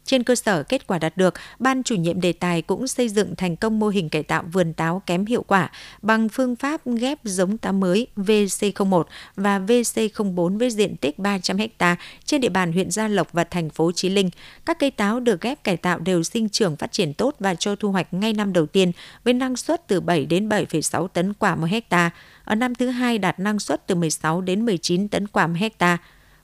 Trên 0.06 0.24
cơ 0.24 0.36
sở 0.36 0.64
kết 0.64 0.88
quả 0.88 1.00
đạt 1.00 1.18
được, 1.18 1.34
ban 1.60 1.84
chủ 1.84 1.96
nhiệm 1.96 2.22
đề 2.22 2.34
tài 2.34 2.62
cũng 2.62 2.88
xây 2.88 3.10
dựng 3.10 3.36
thành 3.36 3.56
công 3.56 3.80
mô 3.80 3.88
hình 3.88 4.10
cải 4.10 4.24
tạo 4.24 4.44
vườn 4.54 4.74
táo 4.74 5.02
kém 5.06 5.26
hiệu 5.26 5.44
quả 5.44 5.72
bằng 6.02 6.30
phương 6.30 6.56
pháp 6.56 6.82
ghép 6.86 7.20
giống 7.24 7.58
táo 7.58 7.74
mới 7.74 8.08
VC01 8.18 9.04
và 9.36 9.60
VC04 9.60 10.58
với 10.58 10.70
diện 10.70 10.96
tích 10.96 11.20
300 11.20 11.58
ha 11.80 11.96
trên 12.26 12.42
địa 12.42 12.50
bàn 12.50 12.74
huyện 12.74 12.92
Gia 12.92 13.08
Lộc 13.08 13.34
và 13.34 13.44
thành 13.44 13.70
phố 13.70 13.92
Chí 13.92 14.10
Linh. 14.10 14.30
Các 14.66 14.80
cây 14.80 14.92
táo 14.92 15.20
được 15.20 15.42
ghép 15.42 15.64
cải 15.64 15.78
tạo 15.78 16.00
đều 16.00 16.24
sinh 16.24 16.50
trưởng 16.50 16.76
phát 16.76 16.92
triển 16.92 17.14
tốt 17.14 17.36
và 17.40 17.56
cho 17.56 17.76
thu 17.76 17.92
hoạch 17.92 18.14
ngay 18.14 18.34
năm 18.34 18.54
đầu 18.54 18.66
tiên 18.66 18.92
với 19.24 19.34
năng 19.34 19.56
suất 19.56 19.88
từ 19.88 20.02
7 20.02 20.26
đến 20.26 20.50
7,6 20.50 21.08
tấn 21.08 21.34
quả 21.34 21.56
một 21.56 21.68
hecta. 21.70 22.12
Ở 22.44 22.56
năm 22.56 22.76
thứ 22.76 22.88
hai 22.88 23.18
đạt 23.18 23.40
năng 23.40 23.60
suất 23.60 23.88
từ 23.88 23.96
16 23.96 24.42
đến 24.42 24.66
19 24.66 25.08
tấn 25.08 25.28
quả 25.28 25.48
một 25.48 25.58
hecta. 25.60 25.98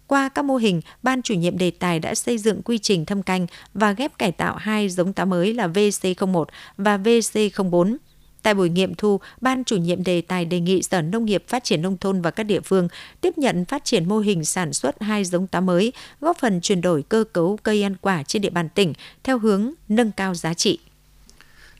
Qua 0.09 0.29
các 0.29 0.45
mô 0.45 0.55
hình, 0.55 0.81
ban 1.03 1.21
chủ 1.21 1.33
nhiệm 1.33 1.57
đề 1.57 1.71
tài 1.71 1.99
đã 1.99 2.15
xây 2.15 2.37
dựng 2.37 2.61
quy 2.61 2.77
trình 2.77 3.05
thâm 3.05 3.23
canh 3.23 3.47
và 3.73 3.91
ghép 3.91 4.17
cải 4.17 4.31
tạo 4.31 4.55
hai 4.55 4.89
giống 4.89 5.13
táo 5.13 5.25
mới 5.25 5.53
là 5.53 5.67
VC01 5.67 6.45
và 6.77 6.97
VC04. 6.97 7.95
Tại 8.43 8.53
buổi 8.53 8.69
nghiệm 8.69 8.95
thu, 8.95 9.19
Ban 9.41 9.63
chủ 9.63 9.75
nhiệm 9.75 10.03
đề 10.03 10.21
tài 10.21 10.45
đề 10.45 10.59
nghị 10.59 10.83
Sở 10.83 11.01
Nông 11.01 11.25
nghiệp 11.25 11.43
Phát 11.47 11.63
triển 11.63 11.81
Nông 11.81 11.97
thôn 11.97 12.21
và 12.21 12.31
các 12.31 12.43
địa 12.43 12.61
phương 12.61 12.87
tiếp 13.21 13.37
nhận 13.37 13.65
phát 13.65 13.85
triển 13.85 14.09
mô 14.09 14.19
hình 14.19 14.45
sản 14.45 14.73
xuất 14.73 15.01
hai 15.01 15.25
giống 15.25 15.47
táo 15.47 15.61
mới, 15.61 15.93
góp 16.21 16.37
phần 16.37 16.61
chuyển 16.61 16.81
đổi 16.81 17.03
cơ 17.09 17.23
cấu 17.33 17.57
cây 17.63 17.83
ăn 17.83 17.95
quả 18.01 18.23
trên 18.23 18.41
địa 18.41 18.49
bàn 18.49 18.69
tỉnh 18.69 18.93
theo 19.23 19.39
hướng 19.39 19.71
nâng 19.89 20.11
cao 20.11 20.35
giá 20.35 20.53
trị. 20.53 20.79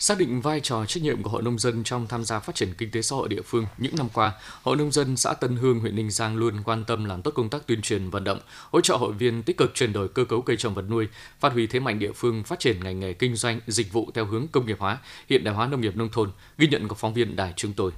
Xác 0.01 0.18
định 0.18 0.42
vai 0.42 0.60
trò 0.60 0.86
trách 0.86 1.04
nhiệm 1.04 1.24
của 1.24 1.30
hội 1.30 1.42
nông 1.42 1.60
dân 1.60 1.84
trong 1.84 2.07
tham 2.07 2.24
gia 2.24 2.40
phát 2.40 2.56
triển 2.56 2.74
kinh 2.78 2.92
tế 2.92 3.01
xã 3.01 3.16
hội 3.16 3.30
địa 3.30 3.42
phương 3.42 3.66
những 3.78 3.96
năm 3.96 4.10
qua, 4.13 4.31
Hội 4.63 4.78
nông 4.78 4.92
dân 4.92 5.18
xã 5.18 5.34
Tân 5.34 5.56
Hương, 5.56 5.80
huyện 5.80 5.96
Ninh 5.96 6.12
Giang 6.12 6.38
luôn 6.38 6.63
quan 6.66 6.84
tâm 6.84 7.06
làm 7.06 7.22
tốt 7.22 7.31
công 7.36 7.50
tác 7.50 7.68
tuyên 7.68 7.81
truyền 7.81 8.10
vận 8.10 8.24
động, 8.24 8.40
hỗ 8.72 8.81
trợ 8.81 8.96
hội 8.96 9.13
viên 9.13 9.44
tích 9.44 9.57
cực 9.57 9.72
chuyển 9.75 9.94
đổi 9.94 10.07
cơ 10.07 10.25
cấu 10.25 10.42
cây 10.42 10.57
trồng 10.57 10.74
vật 10.74 10.86
nuôi, 10.90 11.07
phát 11.40 11.54
huy 11.54 11.68
thế 11.68 11.80
mạnh 11.80 12.00
địa 12.00 12.12
phương 12.12 12.44
phát 12.44 12.60
triển 12.60 12.84
ngành 12.84 13.00
nghề 13.00 13.13
kinh 13.13 13.36
doanh, 13.36 13.60
dịch 13.68 13.94
vụ 13.94 14.12
theo 14.13 14.25
hướng 14.25 14.48
công 14.48 14.66
nghiệp 14.66 14.78
hóa, 14.80 14.98
hiện 15.30 15.44
đại 15.44 15.56
hóa 15.56 15.68
nông 15.68 15.81
nghiệp 15.81 15.96
nông 15.96 16.10
thôn, 16.10 16.31
ghi 16.57 16.68
nhận 16.68 16.88
của 16.88 16.95
phóng 16.95 17.13
viên 17.13 17.36
đài 17.36 17.54
chúng 17.56 17.74
tôi 17.74 17.92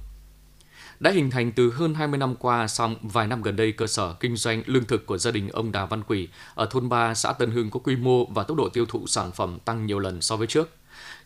đã 1.00 1.10
hình 1.10 1.30
thành 1.30 1.52
từ 1.52 1.70
hơn 1.70 1.94
20 1.94 2.18
năm 2.18 2.34
qua, 2.34 2.68
song 2.68 2.96
vài 3.02 3.26
năm 3.26 3.42
gần 3.42 3.56
đây 3.56 3.72
cơ 3.72 3.86
sở 3.86 4.14
kinh 4.20 4.36
doanh 4.36 4.62
lương 4.66 4.84
thực 4.84 5.06
của 5.06 5.18
gia 5.18 5.30
đình 5.30 5.48
ông 5.48 5.72
Đào 5.72 5.86
Văn 5.86 6.02
Quỷ 6.02 6.28
ở 6.54 6.68
thôn 6.70 6.88
3 6.88 7.14
xã 7.14 7.32
Tân 7.32 7.50
Hưng 7.50 7.70
có 7.70 7.80
quy 7.80 7.96
mô 7.96 8.24
và 8.24 8.42
tốc 8.42 8.56
độ 8.56 8.68
tiêu 8.68 8.86
thụ 8.86 9.06
sản 9.06 9.32
phẩm 9.32 9.58
tăng 9.64 9.86
nhiều 9.86 9.98
lần 9.98 10.22
so 10.22 10.36
với 10.36 10.46
trước. 10.46 10.70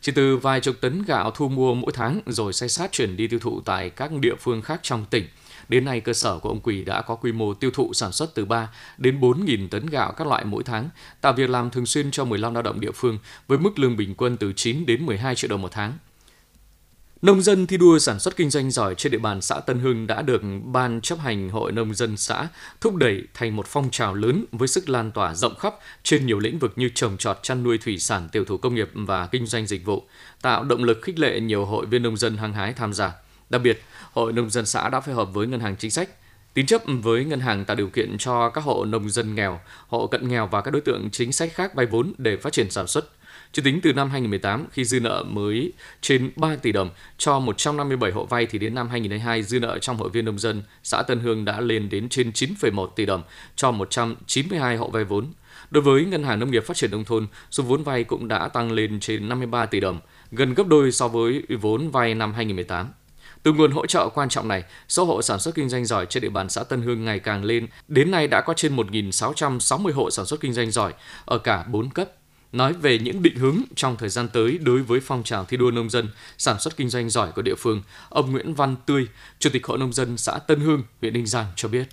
Chỉ 0.06 0.12
từ 0.12 0.36
vài 0.36 0.60
chục 0.60 0.76
tấn 0.80 1.02
gạo 1.02 1.30
thu 1.30 1.48
mua 1.48 1.74
mỗi 1.74 1.92
tháng 1.94 2.20
rồi 2.26 2.52
xe 2.52 2.68
sát 2.68 2.92
chuyển 2.92 3.16
đi 3.16 3.28
tiêu 3.28 3.38
thụ 3.38 3.60
tại 3.60 3.90
các 3.90 4.12
địa 4.12 4.34
phương 4.40 4.62
khác 4.62 4.80
trong 4.82 5.04
tỉnh. 5.10 5.24
Đến 5.68 5.84
nay, 5.84 6.00
cơ 6.00 6.12
sở 6.12 6.38
của 6.38 6.48
ông 6.48 6.60
Quỳ 6.60 6.84
đã 6.84 7.02
có 7.02 7.14
quy 7.14 7.32
mô 7.32 7.54
tiêu 7.54 7.70
thụ 7.74 7.94
sản 7.94 8.12
xuất 8.12 8.34
từ 8.34 8.44
3 8.44 8.68
đến 8.98 9.20
4.000 9.20 9.68
tấn 9.68 9.86
gạo 9.86 10.12
các 10.12 10.26
loại 10.26 10.44
mỗi 10.44 10.62
tháng, 10.64 10.88
tạo 11.20 11.32
việc 11.32 11.50
làm 11.50 11.70
thường 11.70 11.86
xuyên 11.86 12.10
cho 12.10 12.24
15 12.24 12.54
lao 12.54 12.62
động 12.62 12.80
địa 12.80 12.90
phương 12.94 13.18
với 13.48 13.58
mức 13.58 13.78
lương 13.78 13.96
bình 13.96 14.14
quân 14.14 14.36
từ 14.36 14.52
9 14.52 14.86
đến 14.86 15.06
12 15.06 15.34
triệu 15.34 15.48
đồng 15.48 15.62
một 15.62 15.72
tháng. 15.72 15.92
Nông 17.22 17.42
dân 17.42 17.66
thi 17.66 17.76
đua 17.76 17.98
sản 17.98 18.20
xuất 18.20 18.36
kinh 18.36 18.50
doanh 18.50 18.70
giỏi 18.70 18.94
trên 18.94 19.12
địa 19.12 19.18
bàn 19.18 19.40
xã 19.40 19.60
Tân 19.60 19.78
Hưng 19.78 20.06
đã 20.06 20.22
được 20.22 20.42
Ban 20.64 21.00
chấp 21.00 21.18
hành 21.18 21.50
Hội 21.50 21.72
Nông 21.72 21.94
dân 21.94 22.16
xã 22.16 22.48
thúc 22.80 22.94
đẩy 22.94 23.22
thành 23.34 23.56
một 23.56 23.66
phong 23.66 23.90
trào 23.90 24.14
lớn 24.14 24.44
với 24.52 24.68
sức 24.68 24.88
lan 24.88 25.12
tỏa 25.12 25.34
rộng 25.34 25.54
khắp 25.58 25.74
trên 26.02 26.26
nhiều 26.26 26.38
lĩnh 26.38 26.58
vực 26.58 26.72
như 26.76 26.90
trồng 26.94 27.16
trọt, 27.16 27.38
chăn 27.42 27.62
nuôi 27.62 27.78
thủy 27.78 27.98
sản, 27.98 28.28
tiểu 28.32 28.44
thủ 28.44 28.56
công 28.56 28.74
nghiệp 28.74 28.90
và 28.94 29.26
kinh 29.26 29.46
doanh 29.46 29.66
dịch 29.66 29.84
vụ, 29.84 30.02
tạo 30.42 30.64
động 30.64 30.84
lực 30.84 30.98
khích 31.02 31.18
lệ 31.18 31.40
nhiều 31.40 31.64
hội 31.64 31.86
viên 31.86 32.02
nông 32.02 32.16
dân 32.16 32.36
hăng 32.36 32.52
hái 32.52 32.72
tham 32.72 32.92
gia. 32.92 33.12
Đặc 33.50 33.62
biệt, 33.62 33.82
Hội 34.12 34.32
Nông 34.32 34.50
dân 34.50 34.66
xã 34.66 34.88
đã 34.88 35.00
phối 35.00 35.14
hợp 35.14 35.34
với 35.34 35.46
Ngân 35.46 35.60
hàng 35.60 35.76
Chính 35.76 35.90
sách, 35.90 36.10
tín 36.54 36.66
chấp 36.66 36.82
với 37.02 37.24
ngân 37.24 37.40
hàng 37.40 37.64
tạo 37.64 37.76
điều 37.76 37.88
kiện 37.88 38.18
cho 38.18 38.48
các 38.48 38.64
hộ 38.64 38.84
nông 38.84 39.10
dân 39.10 39.34
nghèo, 39.34 39.60
hộ 39.88 40.06
cận 40.06 40.28
nghèo 40.28 40.46
và 40.46 40.60
các 40.60 40.70
đối 40.70 40.80
tượng 40.80 41.10
chính 41.10 41.32
sách 41.32 41.52
khác 41.54 41.74
vay 41.74 41.86
vốn 41.86 42.12
để 42.18 42.36
phát 42.36 42.52
triển 42.52 42.70
sản 42.70 42.86
xuất, 42.86 43.15
chỉ 43.52 43.62
tính 43.62 43.80
từ 43.82 43.92
năm 43.92 44.10
2018 44.10 44.66
khi 44.72 44.84
dư 44.84 45.00
nợ 45.00 45.24
mới 45.28 45.72
trên 46.00 46.30
3 46.36 46.56
tỷ 46.56 46.72
đồng 46.72 46.90
cho 47.18 47.38
157 47.38 48.10
hộ 48.10 48.24
vay 48.24 48.46
thì 48.46 48.58
đến 48.58 48.74
năm 48.74 48.88
2022 48.88 49.42
dư 49.42 49.60
nợ 49.60 49.78
trong 49.78 49.96
hội 49.96 50.08
viên 50.08 50.24
nông 50.24 50.38
dân 50.38 50.62
xã 50.82 51.02
Tân 51.02 51.20
Hương 51.20 51.44
đã 51.44 51.60
lên 51.60 51.88
đến 51.88 52.08
trên 52.08 52.30
9,1 52.30 52.86
tỷ 52.86 53.06
đồng 53.06 53.22
cho 53.56 53.70
192 53.70 54.76
hộ 54.76 54.90
vay 54.90 55.04
vốn. 55.04 55.32
Đối 55.70 55.82
với 55.82 56.04
Ngân 56.04 56.22
hàng 56.22 56.38
Nông 56.38 56.50
nghiệp 56.50 56.64
Phát 56.66 56.76
triển 56.76 56.90
Nông 56.90 57.04
thôn, 57.04 57.26
số 57.50 57.62
vốn 57.62 57.82
vay 57.82 58.04
cũng 58.04 58.28
đã 58.28 58.48
tăng 58.48 58.72
lên 58.72 59.00
trên 59.00 59.28
53 59.28 59.66
tỷ 59.66 59.80
đồng, 59.80 60.00
gần 60.30 60.54
gấp 60.54 60.66
đôi 60.66 60.92
so 60.92 61.08
với 61.08 61.42
vốn 61.60 61.90
vay 61.90 62.14
năm 62.14 62.34
2018. 62.34 62.88
Từ 63.42 63.52
nguồn 63.52 63.70
hỗ 63.72 63.86
trợ 63.86 64.08
quan 64.08 64.28
trọng 64.28 64.48
này, 64.48 64.64
số 64.88 65.04
hộ 65.04 65.22
sản 65.22 65.40
xuất 65.40 65.54
kinh 65.54 65.68
doanh 65.68 65.84
giỏi 65.84 66.06
trên 66.06 66.22
địa 66.22 66.28
bàn 66.28 66.48
xã 66.48 66.64
Tân 66.64 66.82
Hương 66.82 67.04
ngày 67.04 67.18
càng 67.18 67.44
lên. 67.44 67.66
Đến 67.88 68.10
nay 68.10 68.28
đã 68.28 68.40
có 68.40 68.54
trên 68.54 68.76
1.660 68.76 69.92
hộ 69.92 70.10
sản 70.10 70.26
xuất 70.26 70.40
kinh 70.40 70.52
doanh 70.52 70.70
giỏi 70.70 70.92
ở 71.24 71.38
cả 71.38 71.64
4 71.68 71.90
cấp 71.90 72.08
nói 72.52 72.72
về 72.72 72.98
những 72.98 73.22
định 73.22 73.36
hướng 73.36 73.58
trong 73.76 73.96
thời 73.96 74.08
gian 74.08 74.28
tới 74.28 74.58
đối 74.58 74.82
với 74.82 75.00
phong 75.00 75.22
trào 75.22 75.44
thi 75.44 75.56
đua 75.56 75.70
nông 75.70 75.90
dân 75.90 76.08
sản 76.38 76.58
xuất 76.60 76.76
kinh 76.76 76.88
doanh 76.88 77.10
giỏi 77.10 77.32
của 77.32 77.42
địa 77.42 77.54
phương, 77.58 77.82
ông 78.08 78.32
Nguyễn 78.32 78.54
Văn 78.54 78.76
Tươi, 78.86 79.06
Chủ 79.38 79.50
tịch 79.52 79.66
Hội 79.66 79.78
nông 79.78 79.92
dân 79.92 80.16
xã 80.16 80.38
Tân 80.38 80.60
Hương, 80.60 80.82
huyện 81.00 81.12
Ninh 81.12 81.26
Giang 81.26 81.46
cho 81.56 81.68
biết. 81.68 81.88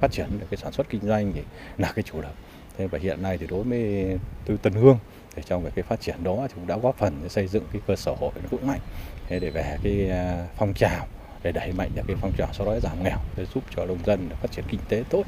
Phát 0.00 0.12
triển 0.12 0.26
được 0.40 0.46
cái 0.50 0.58
sản 0.62 0.72
xuất 0.72 0.88
kinh 0.90 1.00
doanh 1.06 1.32
thì 1.32 1.40
là 1.78 1.92
cái 1.92 2.02
chủ 2.02 2.22
động. 2.22 2.34
Thế 2.78 2.86
và 2.86 2.98
hiện 2.98 3.22
nay 3.22 3.38
thì 3.38 3.46
đối 3.46 3.64
với 3.64 4.18
tôi 4.46 4.56
Tân 4.56 4.72
Hương 4.72 4.98
thì 5.36 5.42
trong 5.46 5.70
cái 5.74 5.82
phát 5.82 6.00
triển 6.00 6.24
đó 6.24 6.36
thì 6.48 6.54
cũng 6.54 6.66
đã 6.66 6.78
góp 6.78 6.98
phần 6.98 7.18
để 7.22 7.28
xây 7.28 7.46
dựng 7.46 7.64
cái 7.72 7.82
cơ 7.86 7.96
sở 7.96 8.14
hội 8.20 8.30
vững 8.50 8.66
mạnh 8.66 8.80
để 9.28 9.50
về 9.50 9.78
cái 9.82 10.08
à, 10.10 10.46
phong 10.58 10.74
trào 10.74 11.06
để 11.42 11.52
đẩy 11.52 11.72
mạnh 11.72 11.90
được 11.94 12.02
cái 12.06 12.16
phong 12.20 12.32
trào 12.38 12.48
xóa 12.52 12.66
đói 12.66 12.80
giảm 12.80 13.04
nghèo 13.04 13.18
để 13.36 13.46
giúp 13.54 13.64
cho 13.76 13.86
nông 13.86 13.98
dân 14.06 14.28
phát 14.42 14.52
triển 14.52 14.64
kinh 14.68 14.80
tế 14.88 15.04
tốt. 15.10 15.24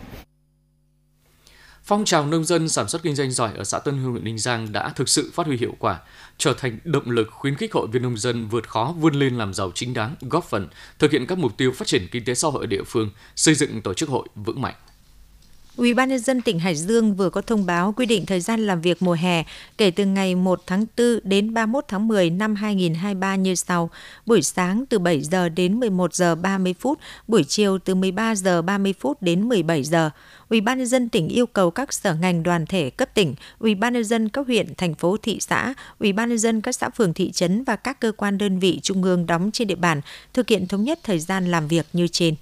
Phong 1.86 2.04
trào 2.04 2.26
nông 2.26 2.44
dân 2.44 2.68
sản 2.68 2.88
xuất 2.88 3.02
kinh 3.02 3.14
doanh 3.14 3.30
giỏi 3.30 3.52
ở 3.56 3.64
xã 3.64 3.78
Tân 3.78 3.98
Hương 3.98 4.12
huyện 4.12 4.24
Ninh 4.24 4.38
Giang 4.38 4.72
đã 4.72 4.88
thực 4.88 5.08
sự 5.08 5.30
phát 5.34 5.46
huy 5.46 5.56
hiệu 5.56 5.74
quả, 5.78 6.00
trở 6.38 6.54
thành 6.58 6.78
động 6.84 7.10
lực 7.10 7.28
khuyến 7.30 7.54
khích 7.54 7.72
hội 7.72 7.86
viên 7.92 8.02
nông 8.02 8.16
dân 8.16 8.48
vượt 8.48 8.68
khó 8.68 8.94
vươn 8.98 9.14
lên 9.14 9.38
làm 9.38 9.54
giàu 9.54 9.72
chính 9.74 9.94
đáng, 9.94 10.14
góp 10.20 10.44
phần 10.44 10.68
thực 10.98 11.12
hiện 11.12 11.26
các 11.26 11.38
mục 11.38 11.56
tiêu 11.56 11.72
phát 11.72 11.88
triển 11.88 12.08
kinh 12.10 12.24
tế 12.24 12.34
xã 12.34 12.48
hội 12.48 12.62
ở 12.62 12.66
địa 12.66 12.82
phương, 12.86 13.10
xây 13.36 13.54
dựng 13.54 13.82
tổ 13.82 13.94
chức 13.94 14.08
hội 14.08 14.28
vững 14.34 14.60
mạnh. 14.60 14.74
Ủy 15.76 15.95
ban 15.95 16.09
nhân 16.09 16.19
dân 16.19 16.43
tỉnh 16.43 16.59
Hải 16.59 16.75
Dương 16.75 17.14
vừa 17.14 17.31
có 17.31 17.40
thông 17.40 17.66
báo 17.66 17.95
quy 17.97 18.07
định 18.07 18.26
thời 18.26 18.40
gian 18.40 18.66
làm 18.66 18.81
việc 18.81 19.02
mùa 19.02 19.12
hè 19.12 19.45
kể 19.78 19.90
từ 19.90 20.04
ngày 20.04 20.35
1 20.35 20.62
tháng 20.66 20.87
4 20.97 21.19
đến 21.23 21.54
31 21.54 21.85
tháng 21.88 22.09
10 22.09 22.31
năm 22.31 22.54
2023 22.54 23.37
như 23.37 23.54
sau: 23.54 23.90
buổi 24.26 24.43
sáng 24.43 24.85
từ 24.87 24.99
7 24.99 25.23
giờ 25.23 25.49
đến 25.49 25.81
11 25.81 26.14
giờ 26.14 26.35
30 26.35 26.75
phút, 26.81 26.99
buổi 27.28 27.45
chiều 27.45 27.78
từ 27.78 27.95
13 27.95 28.35
giờ 28.35 28.62
30 28.62 28.95
phút 29.00 29.23
đến 29.23 29.49
17 29.49 29.85
giờ. 29.85 30.11
Ủy 30.49 30.61
ban 30.61 30.78
nhân 30.78 30.87
dân 30.87 31.09
tỉnh 31.09 31.28
yêu 31.28 31.47
cầu 31.47 31.71
các 31.71 31.93
sở 31.93 32.14
ngành 32.14 32.43
đoàn 32.43 32.66
thể 32.66 32.90
cấp 32.90 33.09
tỉnh, 33.14 33.35
Ủy 33.59 33.75
ban 33.75 33.93
nhân 33.93 34.04
dân 34.04 34.28
các 34.28 34.47
huyện, 34.47 34.75
thành 34.76 34.95
phố, 34.95 35.16
thị 35.23 35.38
xã, 35.40 35.75
Ủy 35.99 36.12
ban 36.12 36.28
nhân 36.28 36.38
dân 36.38 36.61
các 36.61 36.75
xã 36.75 36.90
phường 36.90 37.14
thị 37.14 37.33
trấn 37.33 37.64
và 37.64 37.76
các 37.76 38.00
cơ 38.00 38.12
quan 38.12 38.38
đơn 38.38 38.59
vị 38.59 38.81
trung 38.83 39.02
ương 39.02 39.26
đóng 39.26 39.50
trên 39.52 39.69
địa 39.69 39.75
bàn 39.75 40.00
thực 40.33 40.49
hiện 40.49 40.66
thống 40.66 40.85
nhất 40.85 40.99
thời 41.02 41.19
gian 41.19 41.50
làm 41.50 41.69
việc 41.69 41.87
như 41.93 42.09
trên. 42.09 42.35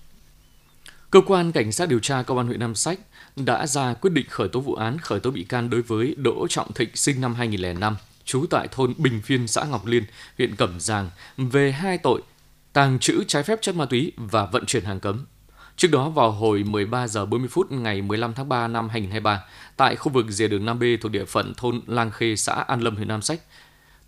Cơ 1.11 1.21
quan 1.27 1.53
Cảnh 1.53 1.73
sát 1.73 1.89
điều 1.89 1.99
tra 1.99 2.23
Công 2.23 2.39
an 2.39 2.47
huyện 2.47 2.61
Nam 2.61 2.75
Sách 2.75 2.99
đã 3.37 3.67
ra 3.67 3.95
quyết 3.95 4.11
định 4.11 4.27
khởi 4.29 4.49
tố 4.49 4.61
vụ 4.61 4.75
án 4.75 4.99
khởi 4.99 5.21
tố 5.21 5.31
bị 5.31 5.45
can 5.45 5.71
đối 5.71 5.83
với 5.83 6.15
Đỗ 6.19 6.47
Trọng 6.51 6.73
Thịnh 6.73 6.89
sinh 6.95 7.21
năm 7.21 7.35
2005, 7.35 7.97
trú 8.25 8.47
tại 8.51 8.69
thôn 8.71 8.95
Bình 8.99 9.21
Phiên, 9.25 9.47
xã 9.47 9.65
Ngọc 9.65 9.87
Liên, 9.87 10.05
huyện 10.39 10.57
Cẩm 10.57 10.81
Giàng 10.81 11.11
về 11.37 11.73
hai 11.73 11.99
tội 11.99 12.23
tàng 12.73 12.99
trữ 12.99 13.25
trái 13.25 13.43
phép 13.43 13.59
chất 13.63 13.75
ma 13.75 13.85
túy 13.85 14.13
và 14.17 14.47
vận 14.47 14.67
chuyển 14.67 14.85
hàng 14.85 15.01
cấm. 15.01 15.25
Trước 15.77 15.89
đó 15.91 16.09
vào 16.09 16.31
hồi 16.31 16.63
13 16.63 17.09
giờ 17.09 17.27
40 17.27 17.49
phút 17.49 17.73
ngày 17.73 18.03
15 18.03 18.35
tháng 18.35 18.49
3 18.49 18.69
năm 18.69 18.89
2023, 18.89 19.45
tại 19.77 19.97
khu 19.97 20.13
vực 20.13 20.27
rìa 20.29 20.49
đường 20.49 20.65
Nam 20.65 20.79
B 20.79 20.83
thuộc 21.01 21.13
địa 21.13 21.25
phận 21.25 21.55
thôn 21.55 21.81
Lang 21.87 22.11
Khê, 22.11 22.37
xã 22.37 22.53
An 22.55 22.81
Lâm, 22.81 22.97
huyện 22.97 23.09
Nam 23.09 23.23
Sách, 23.23 23.41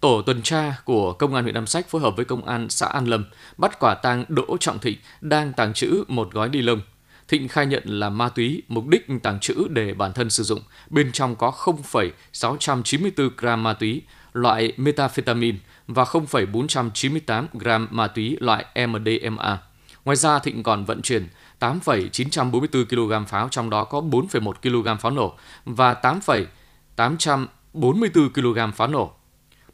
Tổ 0.05 0.23
tuần 0.23 0.43
tra 0.43 0.77
của 0.85 1.13
Công 1.13 1.35
an 1.35 1.43
huyện 1.43 1.55
Nam 1.55 1.67
Sách 1.67 1.89
phối 1.89 2.01
hợp 2.01 2.17
với 2.17 2.25
Công 2.25 2.45
an 2.45 2.71
xã 2.71 2.87
An 2.87 3.05
Lâm 3.05 3.25
bắt 3.57 3.79
quả 3.81 3.95
tang 3.95 4.25
Đỗ 4.29 4.57
Trọng 4.61 4.79
Thịnh 4.79 4.99
đang 5.21 5.53
tàng 5.53 5.75
trữ 5.75 6.05
một 6.09 6.33
gói 6.33 6.49
ni 6.49 6.63
lông. 6.63 6.81
Thịnh 7.29 7.49
khai 7.49 7.67
nhận 7.67 7.83
là 7.87 8.11
ma 8.11 8.29
túy, 8.29 8.63
mục 8.69 8.87
đích 8.87 9.07
tàng 9.23 9.41
trữ 9.41 9.69
để 9.71 9.95
bản 9.95 10.13
thân 10.13 10.31
sử 10.31 10.43
dụng. 10.43 10.61
Bên 10.91 11.13
trong 11.13 11.37
có 11.37 11.51
0,694 11.51 13.31
gram 13.37 13.63
ma 13.63 13.73
túy 13.73 14.03
loại 14.33 14.73
metafetamin 14.77 15.55
và 15.87 16.05
0,498 16.05 17.47
gram 17.53 17.89
ma 17.91 18.07
túy 18.07 18.37
loại 18.41 18.87
MDMA. 18.87 19.59
Ngoài 20.05 20.17
ra, 20.17 20.39
Thịnh 20.39 20.63
còn 20.63 20.85
vận 20.85 21.03
chuyển 21.03 21.29
8,944 21.59 22.85
kg 22.85 23.13
pháo, 23.29 23.49
trong 23.49 23.71
đó 23.71 23.85
có 23.85 24.01
4,1 24.01 24.53
kg 24.53 24.89
pháo 25.01 25.13
nổ 25.13 25.37
và 25.65 25.95
8,844 25.95 28.33
kg 28.33 28.59
pháo 28.77 28.89
nổ. 28.89 29.13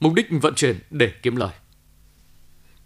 Mục 0.01 0.15
đích 0.15 0.27
vận 0.31 0.55
chuyển 0.55 0.79
để 0.91 1.13
kiếm 1.23 1.37
lời. 1.37 1.51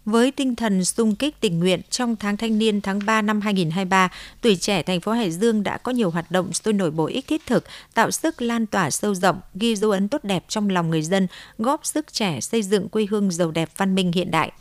Với 0.05 0.31
tinh 0.31 0.55
thần 0.55 0.85
sung 0.85 1.15
kích 1.15 1.39
tình 1.39 1.59
nguyện 1.59 1.81
trong 1.89 2.15
tháng 2.15 2.37
thanh 2.37 2.57
niên 2.57 2.81
tháng 2.81 2.99
3 3.05 3.21
năm 3.21 3.41
2023, 3.41 4.09
tuổi 4.41 4.55
trẻ 4.55 4.83
thành 4.83 5.01
phố 5.01 5.11
Hải 5.11 5.31
Dương 5.31 5.63
đã 5.63 5.77
có 5.77 5.91
nhiều 5.91 6.09
hoạt 6.09 6.31
động 6.31 6.53
sôi 6.53 6.73
nổi 6.73 6.91
bổ 6.91 7.05
ích 7.05 7.27
thiết 7.27 7.45
thực, 7.45 7.63
tạo 7.93 8.11
sức 8.11 8.41
lan 8.41 8.65
tỏa 8.65 8.91
sâu 8.91 9.15
rộng, 9.15 9.39
ghi 9.53 9.75
dấu 9.75 9.91
ấn 9.91 10.07
tốt 10.07 10.23
đẹp 10.23 10.45
trong 10.47 10.69
lòng 10.69 10.89
người 10.89 11.01
dân, 11.01 11.27
góp 11.57 11.85
sức 11.85 12.13
trẻ 12.13 12.41
xây 12.41 12.61
dựng 12.61 12.89
quê 12.89 13.07
hương 13.09 13.31
giàu 13.31 13.51
đẹp 13.51 13.69
văn 13.77 13.95
minh 13.95 14.11
hiện 14.11 14.31
đại. 14.31 14.51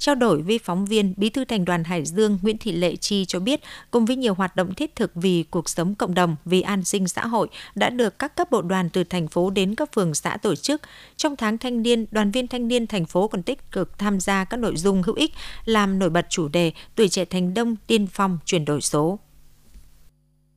Trao 0.00 0.14
đổi 0.14 0.42
với 0.42 0.58
phóng 0.58 0.84
viên, 0.84 1.14
Bí 1.16 1.30
thư 1.30 1.44
Thành 1.44 1.64
đoàn 1.64 1.84
Hải 1.84 2.04
Dương 2.04 2.38
Nguyễn 2.42 2.58
Thị 2.58 2.72
Lệ 2.72 2.96
Chi 2.96 3.24
cho 3.24 3.40
biết, 3.40 3.60
cùng 3.90 4.04
với 4.04 4.16
nhiều 4.16 4.34
hoạt 4.34 4.56
động 4.56 4.74
thiết 4.74 4.96
thực 4.96 5.14
vì 5.14 5.44
cuộc 5.50 5.68
sống 5.68 5.94
cộng 5.94 6.14
đồng, 6.14 6.36
vì 6.44 6.60
an 6.60 6.84
sinh 6.84 7.08
xã 7.08 7.26
hội 7.26 7.48
đã 7.74 7.90
được 7.90 8.18
các 8.18 8.36
cấp 8.36 8.50
bộ 8.50 8.62
đoàn 8.62 8.90
từ 8.90 9.04
thành 9.04 9.28
phố 9.28 9.50
đến 9.50 9.74
các 9.74 9.92
phường 9.94 10.14
xã 10.14 10.36
tổ 10.36 10.54
chức. 10.54 10.80
Trong 11.16 11.36
tháng 11.36 11.58
thanh 11.58 11.82
niên, 11.82 12.06
đoàn 12.10 12.30
viên 12.30 12.48
thanh 12.48 12.68
niên 12.68 12.86
thành 12.86 13.04
phố 13.04 13.28
còn 13.28 13.42
tích 13.42 13.70
cực 13.72 13.98
tham 13.98 14.20
gia 14.20 14.44
các 14.44 14.56
nội 14.56 14.76
dung 14.76 15.02
hữu 15.02 15.14
ích 15.14 15.32
làm 15.64 15.98
nổi 15.98 16.10
bật 16.10 16.26
chủ 16.28 16.48
đề 16.48 16.72
tuổi 16.94 17.08
trẻ 17.08 17.24
thành 17.24 17.54
đông 17.54 17.76
tiên 17.86 18.06
phong 18.06 18.38
chuyển 18.44 18.64
đổi 18.64 18.80
số. 18.80 19.18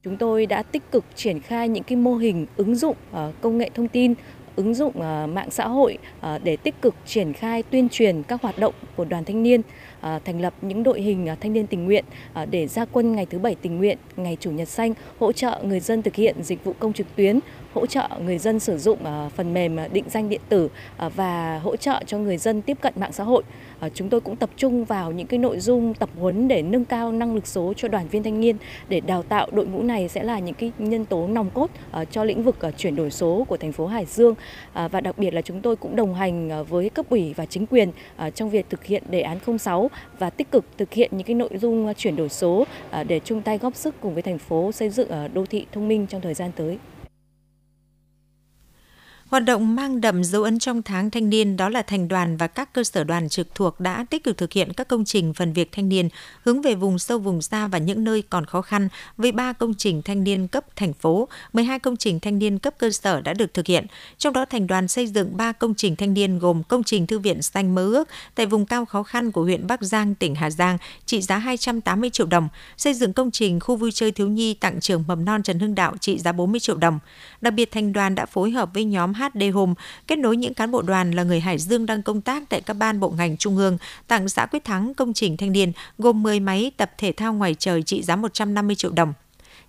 Chúng 0.03 0.17
tôi 0.17 0.45
đã 0.45 0.63
tích 0.63 0.91
cực 0.91 1.03
triển 1.15 1.39
khai 1.39 1.69
những 1.69 1.83
cái 1.83 1.95
mô 1.95 2.15
hình 2.15 2.45
ứng 2.57 2.75
dụng 2.75 2.95
ờ, 3.11 3.31
công 3.41 3.57
nghệ 3.57 3.69
thông 3.75 3.87
tin 3.87 4.13
ứng 4.55 4.73
dụng 4.73 5.01
ờ, 5.01 5.27
mạng 5.27 5.51
xã 5.51 5.67
hội 5.67 5.97
ờ, 6.21 6.39
để 6.43 6.55
tích 6.55 6.81
cực 6.81 6.95
triển 7.05 7.33
khai 7.33 7.63
tuyên 7.63 7.89
truyền 7.89 8.23
các 8.23 8.41
hoạt 8.41 8.57
động 8.57 8.73
của 8.95 9.05
đoàn 9.05 9.25
thanh 9.25 9.43
niên, 9.43 9.61
À, 10.03 10.19
thành 10.25 10.41
lập 10.41 10.53
những 10.61 10.83
đội 10.83 11.01
hình 11.01 11.29
à, 11.29 11.35
thanh 11.41 11.53
niên 11.53 11.67
tình 11.67 11.85
nguyện 11.85 12.05
à, 12.33 12.45
để 12.45 12.67
ra 12.67 12.85
quân 12.85 13.15
ngày 13.15 13.25
thứ 13.25 13.39
bảy 13.39 13.55
tình 13.55 13.77
nguyện, 13.77 13.97
ngày 14.15 14.37
chủ 14.39 14.51
nhật 14.51 14.67
xanh, 14.67 14.93
hỗ 15.19 15.31
trợ 15.31 15.61
người 15.63 15.79
dân 15.79 16.01
thực 16.01 16.15
hiện 16.15 16.35
dịch 16.43 16.63
vụ 16.63 16.73
công 16.79 16.93
trực 16.93 17.07
tuyến, 17.15 17.39
hỗ 17.73 17.85
trợ 17.85 18.09
người 18.25 18.37
dân 18.37 18.59
sử 18.59 18.77
dụng 18.77 18.97
phần 19.35 19.53
mềm 19.53 19.77
định 19.93 20.03
danh 20.09 20.29
điện 20.29 20.41
tử 20.49 20.69
và 21.15 21.59
hỗ 21.59 21.75
trợ 21.75 22.03
cho 22.05 22.17
người 22.17 22.37
dân 22.37 22.61
tiếp 22.61 22.77
cận 22.81 22.93
mạng 22.95 23.11
xã 23.11 23.23
hội. 23.23 23.43
Chúng 23.93 24.09
tôi 24.09 24.21
cũng 24.21 24.35
tập 24.35 24.49
trung 24.57 24.85
vào 24.85 25.11
những 25.11 25.27
cái 25.27 25.39
nội 25.39 25.59
dung 25.59 25.93
tập 25.93 26.09
huấn 26.19 26.47
để 26.47 26.61
nâng 26.61 26.85
cao 26.85 27.11
năng 27.11 27.35
lực 27.35 27.47
số 27.47 27.73
cho 27.77 27.87
đoàn 27.87 28.07
viên 28.07 28.23
thanh 28.23 28.39
niên 28.39 28.57
để 28.89 28.99
đào 28.99 29.23
tạo 29.23 29.47
đội 29.51 29.67
ngũ 29.67 29.81
này 29.83 30.07
sẽ 30.07 30.23
là 30.23 30.39
những 30.39 30.55
cái 30.55 30.71
nhân 30.77 31.05
tố 31.05 31.27
nòng 31.27 31.49
cốt 31.49 31.69
cho 32.11 32.23
lĩnh 32.23 32.43
vực 32.43 32.55
chuyển 32.77 32.95
đổi 32.95 33.11
số 33.11 33.45
của 33.47 33.57
thành 33.57 33.71
phố 33.71 33.87
Hải 33.87 34.05
Dương 34.05 34.35
và 34.73 35.01
đặc 35.01 35.17
biệt 35.17 35.33
là 35.33 35.41
chúng 35.41 35.61
tôi 35.61 35.75
cũng 35.75 35.95
đồng 35.95 36.15
hành 36.15 36.65
với 36.65 36.89
cấp 36.89 37.05
ủy 37.09 37.33
và 37.33 37.45
chính 37.45 37.65
quyền 37.65 37.91
trong 38.35 38.49
việc 38.49 38.65
thực 38.69 38.85
hiện 38.85 39.03
đề 39.09 39.21
án 39.21 39.59
06 39.59 39.89
và 40.19 40.29
tích 40.29 40.51
cực 40.51 40.65
thực 40.77 40.93
hiện 40.93 41.09
những 41.13 41.27
cái 41.27 41.35
nội 41.35 41.49
dung 41.53 41.93
chuyển 41.97 42.15
đổi 42.15 42.29
số 42.29 42.65
à, 42.89 43.03
để 43.03 43.19
chung 43.19 43.41
tay 43.41 43.57
góp 43.57 43.75
sức 43.75 43.95
cùng 44.01 44.13
với 44.13 44.23
thành 44.23 44.37
phố 44.37 44.71
xây 44.71 44.89
dựng 44.89 45.09
à, 45.09 45.27
đô 45.27 45.45
thị 45.45 45.65
thông 45.71 45.87
minh 45.87 46.07
trong 46.07 46.21
thời 46.21 46.33
gian 46.33 46.51
tới. 46.55 46.77
Hoạt 49.33 49.45
động 49.45 49.75
mang 49.75 50.01
đậm 50.01 50.23
dấu 50.23 50.43
ấn 50.43 50.59
trong 50.59 50.81
tháng 50.81 51.09
thanh 51.09 51.29
niên 51.29 51.57
đó 51.57 51.69
là 51.69 51.81
thành 51.81 52.07
đoàn 52.07 52.37
và 52.37 52.47
các 52.47 52.73
cơ 52.73 52.83
sở 52.83 53.03
đoàn 53.03 53.29
trực 53.29 53.55
thuộc 53.55 53.79
đã 53.79 54.05
tích 54.09 54.23
cực 54.23 54.37
thực 54.37 54.53
hiện 54.53 54.73
các 54.73 54.87
công 54.87 55.05
trình 55.05 55.33
phần 55.33 55.53
việc 55.53 55.71
thanh 55.71 55.89
niên 55.89 56.09
hướng 56.43 56.61
về 56.61 56.75
vùng 56.75 56.99
sâu 56.99 57.19
vùng 57.19 57.41
xa 57.41 57.67
và 57.67 57.77
những 57.77 58.03
nơi 58.03 58.21
còn 58.21 58.45
khó 58.45 58.61
khăn 58.61 58.89
với 59.17 59.31
3 59.31 59.53
công 59.53 59.73
trình 59.73 60.01
thanh 60.01 60.23
niên 60.23 60.47
cấp 60.47 60.65
thành 60.75 60.93
phố, 60.93 61.27
12 61.53 61.79
công 61.79 61.97
trình 61.97 62.19
thanh 62.19 62.39
niên 62.39 62.59
cấp 62.59 62.73
cơ 62.77 62.91
sở 62.91 63.21
đã 63.21 63.33
được 63.33 63.53
thực 63.53 63.67
hiện. 63.67 63.85
Trong 64.17 64.33
đó 64.33 64.45
thành 64.45 64.67
đoàn 64.67 64.87
xây 64.87 65.07
dựng 65.07 65.37
3 65.37 65.51
công 65.51 65.75
trình 65.75 65.95
thanh 65.95 66.13
niên 66.13 66.39
gồm 66.39 66.63
công 66.63 66.83
trình 66.83 67.07
thư 67.07 67.19
viện 67.19 67.41
xanh 67.41 67.75
mơ 67.75 67.85
ước 67.85 68.09
tại 68.35 68.45
vùng 68.45 68.65
cao 68.65 68.85
khó 68.85 69.03
khăn 69.03 69.31
của 69.31 69.43
huyện 69.43 69.67
Bắc 69.67 69.81
Giang, 69.81 70.15
tỉnh 70.15 70.35
Hà 70.35 70.49
Giang 70.49 70.77
trị 71.05 71.21
giá 71.21 71.37
280 71.37 72.09
triệu 72.09 72.27
đồng, 72.27 72.49
xây 72.77 72.93
dựng 72.93 73.13
công 73.13 73.31
trình 73.31 73.59
khu 73.59 73.75
vui 73.75 73.91
chơi 73.91 74.11
thiếu 74.11 74.27
nhi 74.27 74.53
tặng 74.53 74.79
trường 74.79 75.03
mầm 75.07 75.25
non 75.25 75.43
Trần 75.43 75.59
Hưng 75.59 75.75
Đạo 75.75 75.95
trị 75.99 76.19
giá 76.19 76.31
40 76.31 76.59
triệu 76.59 76.77
đồng. 76.77 76.99
Đặc 77.41 77.53
biệt 77.53 77.71
thành 77.71 77.93
đoàn 77.93 78.15
đã 78.15 78.25
phối 78.25 78.51
hợp 78.51 78.69
với 78.73 78.83
nhóm 78.83 79.13
HD 79.23 79.43
Home, 79.53 79.73
kết 80.07 80.19
nối 80.19 80.37
những 80.37 80.53
cán 80.53 80.71
bộ 80.71 80.81
đoàn 80.81 81.11
là 81.11 81.23
người 81.23 81.39
Hải 81.39 81.57
Dương 81.57 81.85
đang 81.85 82.03
công 82.03 82.21
tác 82.21 82.43
tại 82.49 82.61
các 82.61 82.73
ban 82.73 82.99
bộ 82.99 83.09
ngành 83.09 83.37
trung 83.37 83.57
ương, 83.57 83.77
tặng 84.07 84.29
xã 84.29 84.45
Quyết 84.45 84.63
Thắng 84.63 84.93
công 84.93 85.13
trình 85.13 85.37
thanh 85.37 85.51
niên 85.51 85.71
gồm 85.97 86.23
10 86.23 86.39
máy 86.39 86.71
tập 86.77 86.91
thể 86.97 87.11
thao 87.11 87.33
ngoài 87.33 87.55
trời 87.59 87.83
trị 87.83 88.01
giá 88.01 88.15
150 88.15 88.75
triệu 88.75 88.91
đồng. 88.91 89.13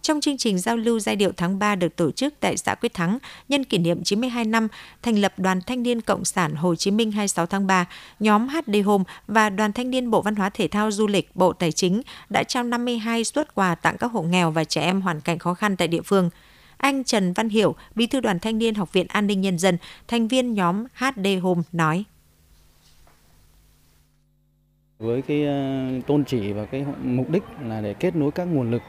Trong 0.02 0.20
chương 0.20 0.37
trình 0.37 0.58
giao 0.58 0.76
lưu 0.76 1.00
giai 1.00 1.16
điệu 1.16 1.32
tháng 1.37 1.58
3 1.58 1.75
được 1.75 1.96
tổ 1.96 2.11
chức 2.11 2.34
tại 2.40 2.56
xã 2.56 2.75
Quyết 2.75 2.94
Thắng 2.94 3.18
nhân 3.49 3.64
kỷ 3.64 3.78
niệm 3.78 4.04
92 4.04 4.44
năm 4.44 4.68
thành 5.02 5.18
lập 5.18 5.38
Đoàn 5.38 5.61
Thanh 5.66 5.82
niên 5.82 6.00
Cộng 6.00 6.25
sản 6.25 6.54
Hồ 6.54 6.75
Chí 6.75 6.90
Minh 6.90 7.12
26 7.12 7.46
tháng 7.46 7.66
3, 7.66 7.87
nhóm 8.20 8.49
HD 8.49 8.76
Home 8.84 9.04
và 9.26 9.50
Đoàn 9.50 9.73
Thanh 9.73 9.90
niên 9.90 10.11
Bộ 10.11 10.23
Văn 10.23 10.37
hóa 10.37 10.50
Thể 10.50 10.68
thao 10.68 10.90
Du 10.90 11.06
lịch 11.06 11.30
Bộ 11.37 11.52
Tài 11.52 11.73
chính 11.73 12.02
đã 12.30 12.42
trao 12.42 12.62
52 12.62 13.25
suất 13.25 13.54
quà 13.54 13.75
tặng 13.75 13.96
các 13.99 14.12
hộ 14.12 14.23
nghèo 14.23 14.50
và 14.50 14.64
trẻ 14.64 14.82
em 14.82 15.00
hoàn 15.00 15.20
cảnh 15.20 15.38
khó 15.38 15.54
khăn 15.54 15.76
tại 15.76 15.88
địa 15.88 16.02
phương– 16.02 16.30
anh 16.76 17.04
Trần 17.04 17.33
Văn 17.33 17.49
Hiểu, 17.49 17.75
Bí 17.95 18.07
thư 18.07 18.21
Đoàn 18.21 18.38
Thanh 18.38 18.59
niên 18.59 18.75
Học 18.75 18.93
viện 18.93 19.07
An 19.09 19.26
ninh 19.26 19.40
Nhân 19.40 19.59
dân, 19.59 19.78
thành 20.09 20.28
viên 20.28 20.54
nhóm 20.54 20.85
HD 20.95 21.26
Home 21.43 21.62
nói. 21.73 22.04
Với 24.99 25.23
cái 25.23 25.45
ờ, 25.47 25.85
tôn 26.07 26.25
chỉ 26.25 26.52
và 26.52 26.64
cái 26.64 26.85
mục 27.02 27.31
đích 27.31 27.43
là 27.66 27.81
để 27.81 27.95
kết 27.95 28.16
nối 28.16 28.31
các 28.31 28.45
nguồn 28.45 28.71
lực 28.71 28.83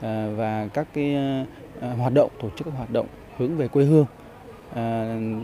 ờ, 0.00 0.34
và 0.36 0.68
các 0.74 0.88
cái 0.94 1.14
ờ, 1.80 1.94
hoạt 1.94 2.12
động, 2.12 2.30
tổ 2.42 2.50
chức 2.50 2.64
các 2.64 2.74
hoạt 2.76 2.90
động 2.90 3.06
hướng 3.36 3.56
về 3.56 3.68
quê 3.68 3.84
hương. 3.84 4.06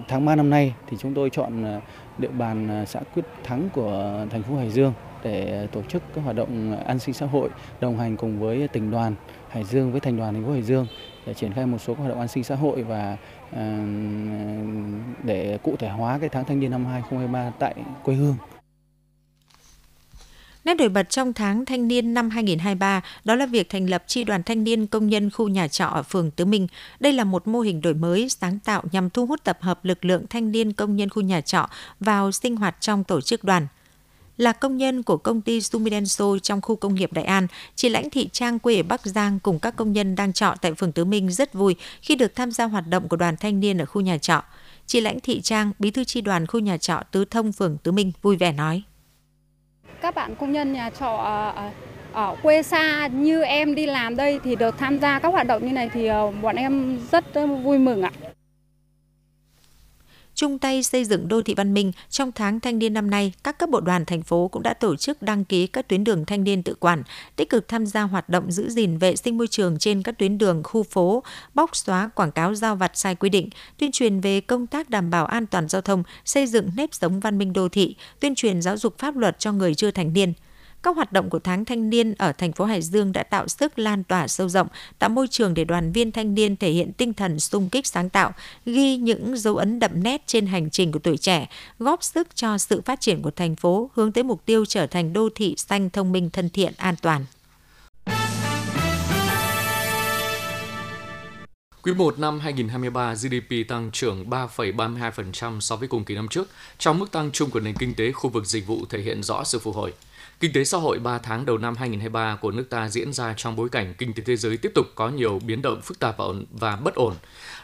Tháng 0.08 0.24
3 0.24 0.36
năm 0.36 0.50
nay 0.50 0.74
thì 0.86 0.96
chúng 1.00 1.14
tôi 1.14 1.30
chọn 1.30 1.80
địa 2.18 2.28
bàn 2.28 2.84
xã 2.88 3.00
Quyết 3.14 3.24
Thắng 3.44 3.68
của 3.72 4.26
thành 4.30 4.42
phố 4.42 4.56
Hải 4.56 4.70
Dương 4.70 4.92
để 5.22 5.66
tổ 5.72 5.82
chức 5.82 6.02
các 6.14 6.20
hoạt 6.24 6.36
động 6.36 6.76
an 6.86 6.98
sinh 6.98 7.14
xã 7.14 7.26
hội 7.26 7.48
đồng 7.80 7.98
hành 7.98 8.16
cùng 8.16 8.40
với 8.40 8.68
tỉnh 8.68 8.90
đoàn 8.90 9.14
Hải 9.48 9.64
Dương 9.64 9.92
với 9.92 10.00
thành 10.00 10.16
đoàn 10.16 10.34
thành 10.34 10.44
phố 10.44 10.52
Hải 10.52 10.62
Dương 10.62 10.86
để 11.26 11.34
triển 11.34 11.52
khai 11.52 11.66
một 11.66 11.78
số 11.78 11.94
các 11.94 11.98
hoạt 11.98 12.10
động 12.10 12.20
an 12.20 12.28
sinh 12.28 12.44
xã 12.44 12.54
hội 12.54 12.82
và 12.82 13.16
ờ, 13.52 13.78
để 15.24 15.58
cụ 15.62 15.76
thể 15.78 15.88
hóa 15.88 16.18
cái 16.18 16.28
tháng 16.28 16.44
thanh 16.44 16.60
niên 16.60 16.70
năm 16.70 16.86
2023 16.86 17.50
tại 17.58 17.74
quê 18.04 18.14
hương. 18.14 18.36
Nét 20.64 20.74
nổi 20.74 20.88
bật 20.88 21.10
trong 21.10 21.32
tháng 21.32 21.64
thanh 21.64 21.88
niên 21.88 22.14
năm 22.14 22.30
2023 22.30 23.02
đó 23.24 23.34
là 23.34 23.46
việc 23.46 23.68
thành 23.68 23.90
lập 23.90 24.04
chi 24.06 24.24
đoàn 24.24 24.42
thanh 24.42 24.64
niên 24.64 24.86
công 24.86 25.06
nhân 25.06 25.30
khu 25.30 25.48
nhà 25.48 25.68
trọ 25.68 25.86
ở 25.86 26.02
phường 26.02 26.30
Tứ 26.30 26.44
Minh. 26.44 26.66
Đây 27.00 27.12
là 27.12 27.24
một 27.24 27.48
mô 27.48 27.60
hình 27.60 27.80
đổi 27.80 27.94
mới, 27.94 28.28
sáng 28.28 28.58
tạo 28.64 28.82
nhằm 28.92 29.10
thu 29.10 29.26
hút 29.26 29.44
tập 29.44 29.58
hợp 29.60 29.84
lực 29.84 30.04
lượng 30.04 30.26
thanh 30.30 30.52
niên 30.52 30.72
công 30.72 30.96
nhân 30.96 31.08
khu 31.08 31.22
nhà 31.22 31.40
trọ 31.40 31.68
vào 32.00 32.32
sinh 32.32 32.56
hoạt 32.56 32.76
trong 32.80 33.04
tổ 33.04 33.20
chức 33.20 33.44
đoàn 33.44 33.66
là 34.36 34.52
công 34.52 34.76
nhân 34.76 35.02
của 35.02 35.16
công 35.16 35.40
ty 35.40 35.60
Sumidenso 35.60 36.38
trong 36.42 36.60
khu 36.60 36.76
công 36.76 36.94
nghiệp 36.94 37.12
Đại 37.12 37.24
An, 37.24 37.46
chị 37.74 37.88
Lãnh 37.88 38.10
Thị 38.10 38.28
Trang 38.32 38.58
quê 38.58 38.76
ở 38.76 38.82
Bắc 38.82 39.00
Giang 39.06 39.38
cùng 39.38 39.58
các 39.58 39.76
công 39.76 39.92
nhân 39.92 40.16
đang 40.16 40.32
trọ 40.32 40.54
tại 40.60 40.74
phường 40.74 40.92
Tứ 40.92 41.04
Minh 41.04 41.30
rất 41.30 41.54
vui 41.54 41.76
khi 42.02 42.14
được 42.14 42.34
tham 42.34 42.52
gia 42.52 42.64
hoạt 42.64 42.86
động 42.88 43.08
của 43.08 43.16
đoàn 43.16 43.36
thanh 43.36 43.60
niên 43.60 43.78
ở 43.78 43.86
khu 43.86 44.00
nhà 44.00 44.18
trọ. 44.18 44.42
Chị 44.86 45.00
Lãnh 45.00 45.20
Thị 45.20 45.40
Trang, 45.40 45.72
bí 45.78 45.90
thư 45.90 46.04
chi 46.04 46.20
đoàn 46.20 46.46
khu 46.46 46.60
nhà 46.60 46.76
trọ 46.76 47.02
Tứ 47.10 47.24
Thông 47.24 47.52
phường 47.52 47.76
Tứ 47.82 47.92
Minh 47.92 48.12
vui 48.22 48.36
vẻ 48.36 48.52
nói. 48.52 48.82
Các 50.00 50.14
bạn 50.14 50.34
công 50.34 50.52
nhân 50.52 50.72
nhà 50.72 50.90
trọ 50.90 51.16
ở, 51.56 51.70
ở 52.12 52.36
quê 52.42 52.62
xa 52.62 53.06
như 53.06 53.42
em 53.42 53.74
đi 53.74 53.86
làm 53.86 54.16
đây 54.16 54.40
thì 54.44 54.56
được 54.56 54.78
tham 54.78 54.98
gia 54.98 55.18
các 55.18 55.28
hoạt 55.28 55.46
động 55.46 55.66
như 55.66 55.72
này 55.72 55.90
thì 55.92 56.06
ờ, 56.06 56.30
bọn 56.30 56.56
em 56.56 57.00
rất 57.12 57.24
vui 57.64 57.78
mừng 57.78 58.02
ạ 58.02 58.10
chung 60.34 60.58
tay 60.58 60.82
xây 60.82 61.04
dựng 61.04 61.28
đô 61.28 61.42
thị 61.42 61.54
văn 61.54 61.74
minh, 61.74 61.92
trong 62.10 62.32
tháng 62.32 62.60
thanh 62.60 62.78
niên 62.78 62.94
năm 62.94 63.10
nay, 63.10 63.32
các 63.44 63.58
cấp 63.58 63.70
bộ 63.70 63.80
đoàn 63.80 64.04
thành 64.04 64.22
phố 64.22 64.48
cũng 64.48 64.62
đã 64.62 64.74
tổ 64.74 64.96
chức 64.96 65.22
đăng 65.22 65.44
ký 65.44 65.66
các 65.66 65.88
tuyến 65.88 66.04
đường 66.04 66.24
thanh 66.24 66.44
niên 66.44 66.62
tự 66.62 66.74
quản, 66.74 67.02
tích 67.36 67.50
cực 67.50 67.68
tham 67.68 67.86
gia 67.86 68.02
hoạt 68.02 68.28
động 68.28 68.50
giữ 68.50 68.68
gìn 68.68 68.98
vệ 68.98 69.16
sinh 69.16 69.38
môi 69.38 69.46
trường 69.46 69.78
trên 69.78 70.02
các 70.02 70.18
tuyến 70.18 70.38
đường 70.38 70.62
khu 70.64 70.82
phố, 70.82 71.22
bóc 71.54 71.76
xóa 71.76 72.10
quảng 72.14 72.32
cáo 72.32 72.54
giao 72.54 72.76
vặt 72.76 72.90
sai 72.94 73.14
quy 73.14 73.28
định, 73.28 73.48
tuyên 73.78 73.92
truyền 73.92 74.20
về 74.20 74.40
công 74.40 74.66
tác 74.66 74.90
đảm 74.90 75.10
bảo 75.10 75.26
an 75.26 75.46
toàn 75.46 75.68
giao 75.68 75.82
thông, 75.82 76.02
xây 76.24 76.46
dựng 76.46 76.70
nếp 76.76 76.94
sống 76.94 77.20
văn 77.20 77.38
minh 77.38 77.52
đô 77.52 77.68
thị, 77.68 77.96
tuyên 78.20 78.34
truyền 78.34 78.62
giáo 78.62 78.76
dục 78.76 78.98
pháp 78.98 79.16
luật 79.16 79.38
cho 79.38 79.52
người 79.52 79.74
chưa 79.74 79.90
thành 79.90 80.12
niên. 80.12 80.32
Các 80.84 80.96
hoạt 80.96 81.12
động 81.12 81.30
của 81.30 81.38
tháng 81.38 81.64
thanh 81.64 81.90
niên 81.90 82.14
ở 82.14 82.32
thành 82.32 82.52
phố 82.52 82.64
Hải 82.64 82.82
Dương 82.82 83.12
đã 83.12 83.22
tạo 83.22 83.48
sức 83.48 83.78
lan 83.78 84.04
tỏa 84.04 84.28
sâu 84.28 84.48
rộng, 84.48 84.68
tạo 84.98 85.10
môi 85.10 85.28
trường 85.28 85.54
để 85.54 85.64
đoàn 85.64 85.92
viên 85.92 86.12
thanh 86.12 86.34
niên 86.34 86.56
thể 86.56 86.70
hiện 86.70 86.92
tinh 86.92 87.14
thần 87.14 87.40
sung 87.40 87.68
kích 87.68 87.86
sáng 87.86 88.10
tạo, 88.10 88.32
ghi 88.66 88.96
những 88.96 89.36
dấu 89.36 89.56
ấn 89.56 89.78
đậm 89.78 90.02
nét 90.02 90.22
trên 90.26 90.46
hành 90.46 90.70
trình 90.70 90.92
của 90.92 90.98
tuổi 90.98 91.16
trẻ, 91.16 91.48
góp 91.78 92.02
sức 92.02 92.36
cho 92.36 92.58
sự 92.58 92.80
phát 92.80 93.00
triển 93.00 93.22
của 93.22 93.30
thành 93.30 93.56
phố 93.56 93.90
hướng 93.94 94.12
tới 94.12 94.24
mục 94.24 94.42
tiêu 94.44 94.64
trở 94.64 94.86
thành 94.86 95.12
đô 95.12 95.28
thị 95.34 95.54
xanh 95.56 95.90
thông 95.90 96.12
minh 96.12 96.30
thân 96.30 96.50
thiện 96.50 96.72
an 96.76 96.94
toàn. 97.02 97.24
Quý 101.82 101.92
1 101.94 102.18
năm 102.18 102.40
2023, 102.40 103.14
GDP 103.14 103.68
tăng 103.68 103.90
trưởng 103.92 104.30
3,32% 104.30 105.60
so 105.60 105.76
với 105.76 105.88
cùng 105.88 106.04
kỳ 106.04 106.14
năm 106.14 106.28
trước, 106.28 106.48
trong 106.78 106.98
mức 106.98 107.12
tăng 107.12 107.30
chung 107.32 107.50
của 107.50 107.60
nền 107.60 107.74
kinh 107.78 107.94
tế 107.94 108.12
khu 108.12 108.30
vực 108.30 108.46
dịch 108.46 108.66
vụ 108.66 108.84
thể 108.90 109.02
hiện 109.02 109.22
rõ 109.22 109.44
sự 109.44 109.58
phục 109.58 109.74
hồi. 109.74 109.92
Kinh 110.44 110.52
tế 110.52 110.64
xã 110.64 110.78
hội 110.78 110.98
3 110.98 111.18
tháng 111.18 111.46
đầu 111.46 111.58
năm 111.58 111.76
2023 111.76 112.36
của 112.36 112.50
nước 112.50 112.66
ta 112.70 112.88
diễn 112.88 113.12
ra 113.12 113.34
trong 113.36 113.56
bối 113.56 113.68
cảnh 113.68 113.94
kinh 113.98 114.12
tế 114.12 114.22
thế 114.26 114.36
giới 114.36 114.56
tiếp 114.56 114.72
tục 114.74 114.86
có 114.94 115.08
nhiều 115.08 115.40
biến 115.46 115.62
động 115.62 115.80
phức 115.80 115.98
tạp 115.98 116.16
và 116.50 116.76
bất 116.76 116.94
ổn. 116.94 117.14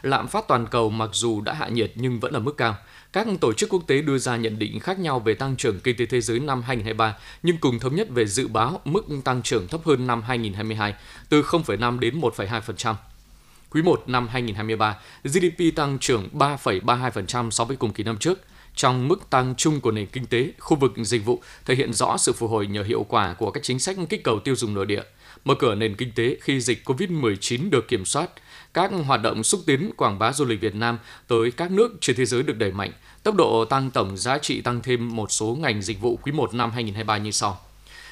Lạm 0.01 0.27
phát 0.27 0.47
toàn 0.47 0.67
cầu 0.67 0.89
mặc 0.89 1.09
dù 1.13 1.41
đã 1.41 1.53
hạ 1.53 1.67
nhiệt 1.67 1.91
nhưng 1.95 2.19
vẫn 2.19 2.33
ở 2.33 2.39
mức 2.39 2.57
cao. 2.57 2.75
Các 3.13 3.27
tổ 3.41 3.53
chức 3.53 3.69
quốc 3.69 3.83
tế 3.87 4.01
đưa 4.01 4.17
ra 4.17 4.37
nhận 4.37 4.59
định 4.59 4.79
khác 4.79 4.99
nhau 4.99 5.19
về 5.19 5.33
tăng 5.33 5.55
trưởng 5.55 5.79
kinh 5.79 5.97
tế 5.97 6.05
thế 6.05 6.21
giới 6.21 6.39
năm 6.39 6.61
2023, 6.61 7.17
nhưng 7.43 7.57
cùng 7.57 7.79
thống 7.79 7.95
nhất 7.95 8.07
về 8.09 8.25
dự 8.25 8.47
báo 8.47 8.81
mức 8.85 9.05
tăng 9.23 9.41
trưởng 9.41 9.67
thấp 9.67 9.81
hơn 9.85 10.07
năm 10.07 10.21
2022, 10.21 10.93
từ 11.29 11.41
0,5 11.41 11.99
đến 11.99 12.19
1,2%. 12.19 12.95
Quý 13.69 13.81
1 13.81 14.03
năm 14.07 14.27
2023, 14.27 14.97
GDP 15.23 15.75
tăng 15.75 15.99
trưởng 15.99 16.29
3,32% 16.33 17.49
so 17.49 17.63
với 17.63 17.77
cùng 17.77 17.93
kỳ 17.93 18.03
năm 18.03 18.17
trước. 18.17 18.39
Trong 18.75 19.07
mức 19.07 19.29
tăng 19.29 19.55
chung 19.57 19.81
của 19.81 19.91
nền 19.91 20.07
kinh 20.07 20.25
tế, 20.25 20.51
khu 20.59 20.77
vực 20.77 20.91
dịch 20.97 21.25
vụ 21.25 21.41
thể 21.65 21.75
hiện 21.75 21.93
rõ 21.93 22.17
sự 22.17 22.33
phục 22.33 22.49
hồi 22.51 22.67
nhờ 22.67 22.83
hiệu 22.83 23.05
quả 23.09 23.33
của 23.33 23.51
các 23.51 23.63
chính 23.63 23.79
sách 23.79 23.97
kích 24.09 24.23
cầu 24.23 24.39
tiêu 24.39 24.55
dùng 24.55 24.73
nội 24.73 24.85
địa. 24.85 25.03
Mở 25.45 25.55
cửa 25.59 25.75
nền 25.75 25.95
kinh 25.95 26.11
tế 26.15 26.37
khi 26.41 26.61
dịch 26.61 26.81
COVID-19 26.85 27.69
được 27.69 27.87
kiểm 27.87 28.05
soát, 28.05 28.29
các 28.73 28.91
hoạt 29.05 29.21
động 29.21 29.43
xúc 29.43 29.61
tiến 29.65 29.91
quảng 29.97 30.19
bá 30.19 30.33
du 30.33 30.45
lịch 30.45 30.61
Việt 30.61 30.75
Nam 30.75 30.99
tới 31.27 31.51
các 31.51 31.71
nước 31.71 31.97
trên 32.01 32.15
thế 32.15 32.25
giới 32.25 32.43
được 32.43 32.57
đẩy 32.57 32.71
mạnh. 32.71 32.91
Tốc 33.23 33.35
độ 33.35 33.65
tăng 33.65 33.91
tổng 33.91 34.17
giá 34.17 34.37
trị 34.37 34.61
tăng 34.61 34.81
thêm 34.81 35.15
một 35.15 35.31
số 35.31 35.57
ngành 35.61 35.81
dịch 35.81 36.01
vụ 36.01 36.19
quý 36.23 36.31
1 36.31 36.53
năm 36.53 36.71
2023 36.71 37.17
như 37.17 37.31
sau. 37.31 37.59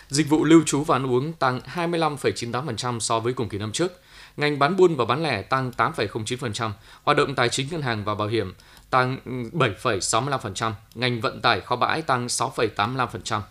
Dịch 0.09 0.29
vụ 0.29 0.43
lưu 0.43 0.61
trú 0.65 0.83
và 0.83 0.95
ăn 0.95 1.11
uống 1.11 1.33
tăng 1.33 1.61
25,98% 1.75 2.99
so 2.99 3.19
với 3.19 3.33
cùng 3.33 3.49
kỳ 3.49 3.57
năm 3.57 3.71
trước. 3.71 4.01
Ngành 4.37 4.59
bán 4.59 4.77
buôn 4.77 4.95
và 4.95 5.05
bán 5.05 5.23
lẻ 5.23 5.41
tăng 5.41 5.71
8,09%, 5.77 6.71
hoạt 7.03 7.17
động 7.17 7.35
tài 7.35 7.49
chính 7.49 7.67
ngân 7.71 7.81
hàng 7.81 8.03
và 8.03 8.15
bảo 8.15 8.27
hiểm 8.27 8.53
tăng 8.89 9.17
7,65%, 9.53 10.71
ngành 10.95 11.21
vận 11.21 11.41
tải 11.41 11.61
kho 11.61 11.75
bãi 11.75 12.01
tăng 12.01 12.27
6,85%. 12.27 13.41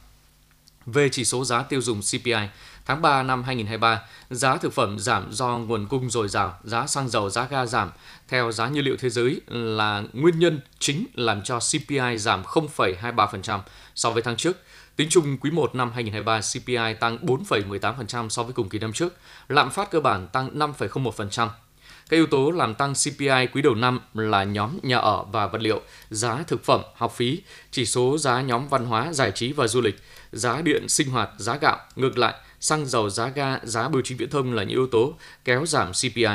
Về 0.86 1.08
chỉ 1.08 1.24
số 1.24 1.44
giá 1.44 1.62
tiêu 1.62 1.80
dùng 1.80 2.00
CPI, 2.00 2.48
tháng 2.86 3.02
3 3.02 3.22
năm 3.22 3.42
2023, 3.42 4.02
giá 4.30 4.56
thực 4.56 4.72
phẩm 4.72 4.98
giảm 4.98 5.32
do 5.32 5.58
nguồn 5.58 5.86
cung 5.86 6.10
dồi 6.10 6.28
dào, 6.28 6.58
giá 6.64 6.86
xăng 6.86 7.08
dầu, 7.08 7.30
giá 7.30 7.46
ga 7.50 7.66
giảm 7.66 7.90
theo 8.28 8.52
giá 8.52 8.68
nhiên 8.68 8.84
liệu 8.84 8.96
thế 8.98 9.10
giới 9.10 9.40
là 9.46 10.02
nguyên 10.12 10.38
nhân 10.38 10.60
chính 10.78 11.06
làm 11.14 11.42
cho 11.42 11.58
CPI 11.58 12.18
giảm 12.18 12.42
0,23% 12.42 13.60
so 13.94 14.10
với 14.10 14.22
tháng 14.22 14.36
trước. 14.36 14.56
Tính 14.96 15.08
chung 15.10 15.36
quý 15.40 15.50
1 15.50 15.74
năm 15.74 15.92
2023, 15.94 16.40
CPI 16.40 16.98
tăng 17.00 17.18
4,18% 17.26 18.28
so 18.28 18.42
với 18.42 18.52
cùng 18.52 18.68
kỳ 18.68 18.78
năm 18.78 18.92
trước, 18.92 19.16
lạm 19.48 19.70
phát 19.70 19.90
cơ 19.90 20.00
bản 20.00 20.28
tăng 20.28 20.58
5,01%. 20.58 21.48
Các 22.08 22.16
yếu 22.16 22.26
tố 22.26 22.50
làm 22.50 22.74
tăng 22.74 22.94
CPI 22.94 23.46
quý 23.52 23.62
đầu 23.62 23.74
năm 23.74 24.00
là 24.14 24.44
nhóm 24.44 24.78
nhà 24.82 24.98
ở 24.98 25.24
và 25.32 25.46
vật 25.46 25.62
liệu, 25.62 25.80
giá 26.10 26.44
thực 26.46 26.64
phẩm, 26.64 26.80
học 26.94 27.12
phí, 27.16 27.42
chỉ 27.70 27.86
số 27.86 28.18
giá 28.18 28.42
nhóm 28.42 28.68
văn 28.68 28.86
hóa, 28.86 29.12
giải 29.12 29.32
trí 29.34 29.52
và 29.52 29.68
du 29.68 29.80
lịch, 29.80 29.96
giá 30.32 30.60
điện, 30.60 30.88
sinh 30.88 31.10
hoạt, 31.10 31.30
giá 31.38 31.56
gạo. 31.56 31.78
Ngược 31.96 32.18
lại, 32.18 32.34
xăng 32.60 32.86
dầu, 32.86 33.10
giá 33.10 33.28
ga, 33.28 33.58
giá 33.62 33.88
bưu 33.88 34.02
chính 34.04 34.18
viễn 34.18 34.30
thông 34.30 34.52
là 34.52 34.62
những 34.62 34.70
yếu 34.70 34.86
tố 34.86 35.14
kéo 35.44 35.66
giảm 35.66 35.92
CPI. 35.92 36.26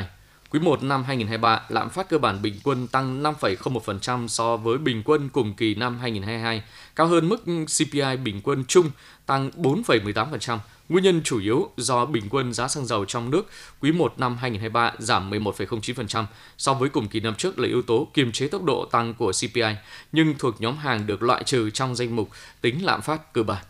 Quý 0.53 0.60
1 0.60 0.83
năm 0.83 1.03
2023, 1.03 1.62
lạm 1.69 1.89
phát 1.89 2.10
cơ 2.10 2.17
bản 2.17 2.41
bình 2.41 2.53
quân 2.63 2.88
tăng 2.88 3.24
5,01% 3.24 4.27
so 4.27 4.57
với 4.57 4.77
bình 4.77 5.03
quân 5.05 5.29
cùng 5.29 5.53
kỳ 5.53 5.75
năm 5.75 6.00
2022, 6.00 6.63
cao 6.95 7.07
hơn 7.07 7.29
mức 7.29 7.43
CPI 7.45 8.17
bình 8.24 8.41
quân 8.43 8.63
chung 8.67 8.91
tăng 9.25 9.50
4,18%. 9.57 10.57
Nguyên 10.89 11.03
nhân 11.03 11.22
chủ 11.24 11.39
yếu 11.39 11.69
do 11.77 12.05
bình 12.05 12.24
quân 12.29 12.53
giá 12.53 12.67
xăng 12.67 12.86
dầu 12.86 13.05
trong 13.05 13.29
nước 13.29 13.50
quý 13.81 13.91
1 13.91 14.13
năm 14.17 14.38
2023 14.38 14.93
giảm 15.00 15.31
11,09% 15.31 16.25
so 16.58 16.73
với 16.73 16.89
cùng 16.89 17.08
kỳ 17.08 17.19
năm 17.19 17.36
trước 17.36 17.60
là 17.60 17.67
yếu 17.67 17.82
tố 17.82 18.08
kiềm 18.13 18.32
chế 18.32 18.47
tốc 18.47 18.63
độ 18.63 18.86
tăng 18.86 19.13
của 19.13 19.32
CPI, 19.32 19.75
nhưng 20.12 20.36
thuộc 20.39 20.62
nhóm 20.62 20.78
hàng 20.78 21.08
được 21.08 21.23
loại 21.23 21.43
trừ 21.43 21.69
trong 21.69 21.95
danh 21.95 22.15
mục 22.15 22.30
tính 22.62 22.86
lạm 22.86 23.01
phát 23.01 23.34
cơ 23.34 23.43
bản. 23.43 23.63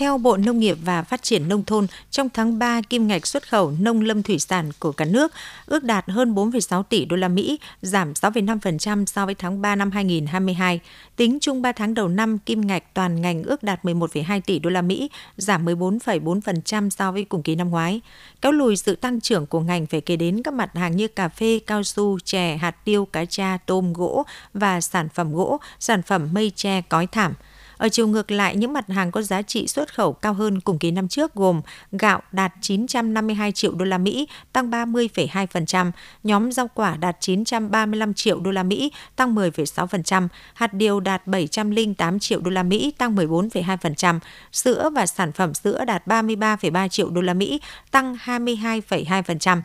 Theo 0.00 0.18
Bộ 0.18 0.36
Nông 0.36 0.58
nghiệp 0.58 0.78
và 0.84 1.02
Phát 1.02 1.22
triển 1.22 1.48
Nông 1.48 1.64
thôn, 1.64 1.86
trong 2.10 2.28
tháng 2.28 2.58
3, 2.58 2.80
kim 2.82 3.06
ngạch 3.06 3.26
xuất 3.26 3.48
khẩu 3.48 3.72
nông 3.80 4.00
lâm 4.00 4.22
thủy 4.22 4.38
sản 4.38 4.70
của 4.78 4.92
cả 4.92 5.04
nước 5.04 5.32
ước 5.66 5.84
đạt 5.84 6.10
hơn 6.10 6.34
4,6 6.34 6.82
tỷ 6.82 7.04
đô 7.04 7.16
la 7.16 7.28
Mỹ, 7.28 7.58
giảm 7.82 8.12
6,5% 8.12 9.04
so 9.06 9.26
với 9.26 9.34
tháng 9.34 9.62
3 9.62 9.76
năm 9.76 9.90
2022. 9.90 10.80
Tính 11.16 11.38
chung 11.40 11.62
3 11.62 11.72
tháng 11.72 11.94
đầu 11.94 12.08
năm, 12.08 12.38
kim 12.38 12.66
ngạch 12.66 12.94
toàn 12.94 13.20
ngành 13.20 13.42
ước 13.42 13.62
đạt 13.62 13.84
11,2 13.84 14.40
tỷ 14.46 14.58
đô 14.58 14.70
la 14.70 14.82
Mỹ, 14.82 15.10
giảm 15.36 15.64
14,4% 15.64 16.90
so 16.90 17.12
với 17.12 17.24
cùng 17.24 17.42
kỳ 17.42 17.54
năm 17.54 17.70
ngoái. 17.70 18.00
Kéo 18.40 18.52
lùi 18.52 18.76
sự 18.76 18.96
tăng 18.96 19.20
trưởng 19.20 19.46
của 19.46 19.60
ngành 19.60 19.86
phải 19.86 20.00
kể 20.00 20.16
đến 20.16 20.42
các 20.42 20.54
mặt 20.54 20.70
hàng 20.74 20.96
như 20.96 21.08
cà 21.08 21.28
phê, 21.28 21.60
cao 21.66 21.82
su, 21.82 22.18
chè, 22.24 22.56
hạt 22.56 22.84
tiêu, 22.84 23.04
cá 23.04 23.24
tra, 23.24 23.58
tôm, 23.66 23.92
gỗ 23.92 24.24
và 24.54 24.80
sản 24.80 25.08
phẩm 25.08 25.32
gỗ, 25.32 25.60
sản 25.78 26.02
phẩm 26.02 26.28
mây 26.32 26.52
tre, 26.56 26.80
cói 26.80 27.06
thảm– 27.06 27.34
ở 27.80 27.88
chiều 27.88 28.06
ngược 28.06 28.30
lại, 28.30 28.56
những 28.56 28.72
mặt 28.72 28.88
hàng 28.88 29.10
có 29.10 29.22
giá 29.22 29.42
trị 29.42 29.66
xuất 29.66 29.94
khẩu 29.94 30.12
cao 30.12 30.32
hơn 30.34 30.60
cùng 30.60 30.78
kỳ 30.78 30.90
năm 30.90 31.08
trước 31.08 31.34
gồm 31.34 31.60
gạo 31.92 32.22
đạt 32.32 32.52
952 32.60 33.52
triệu 33.52 33.72
đô 33.74 33.84
la 33.84 33.98
Mỹ, 33.98 34.28
tăng 34.52 34.70
30,2%, 34.70 35.90
nhóm 36.22 36.52
rau 36.52 36.68
quả 36.74 36.96
đạt 36.96 37.16
935 37.20 38.14
triệu 38.14 38.40
đô 38.40 38.50
la 38.50 38.62
Mỹ, 38.62 38.92
tăng 39.16 39.34
10,6%, 39.34 40.28
hạt 40.54 40.74
điều 40.74 41.00
đạt 41.00 41.26
708 41.26 42.18
triệu 42.18 42.40
đô 42.40 42.50
la 42.50 42.62
Mỹ, 42.62 42.92
tăng 42.98 43.16
14,2%, 43.16 44.18
sữa 44.52 44.90
và 44.94 45.06
sản 45.06 45.32
phẩm 45.32 45.54
sữa 45.54 45.84
đạt 45.84 46.06
33,3 46.06 46.88
triệu 46.88 47.10
đô 47.10 47.20
la 47.20 47.34
Mỹ, 47.34 47.60
tăng 47.90 48.16
22,2% 48.24 49.60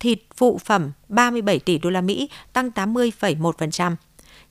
thịt 0.00 0.18
phụ 0.36 0.58
phẩm 0.64 0.92
37 1.08 1.58
tỷ 1.58 1.78
đô 1.78 1.90
la 1.90 2.00
Mỹ, 2.00 2.28
tăng 2.52 2.70
80,1%. 2.70 3.96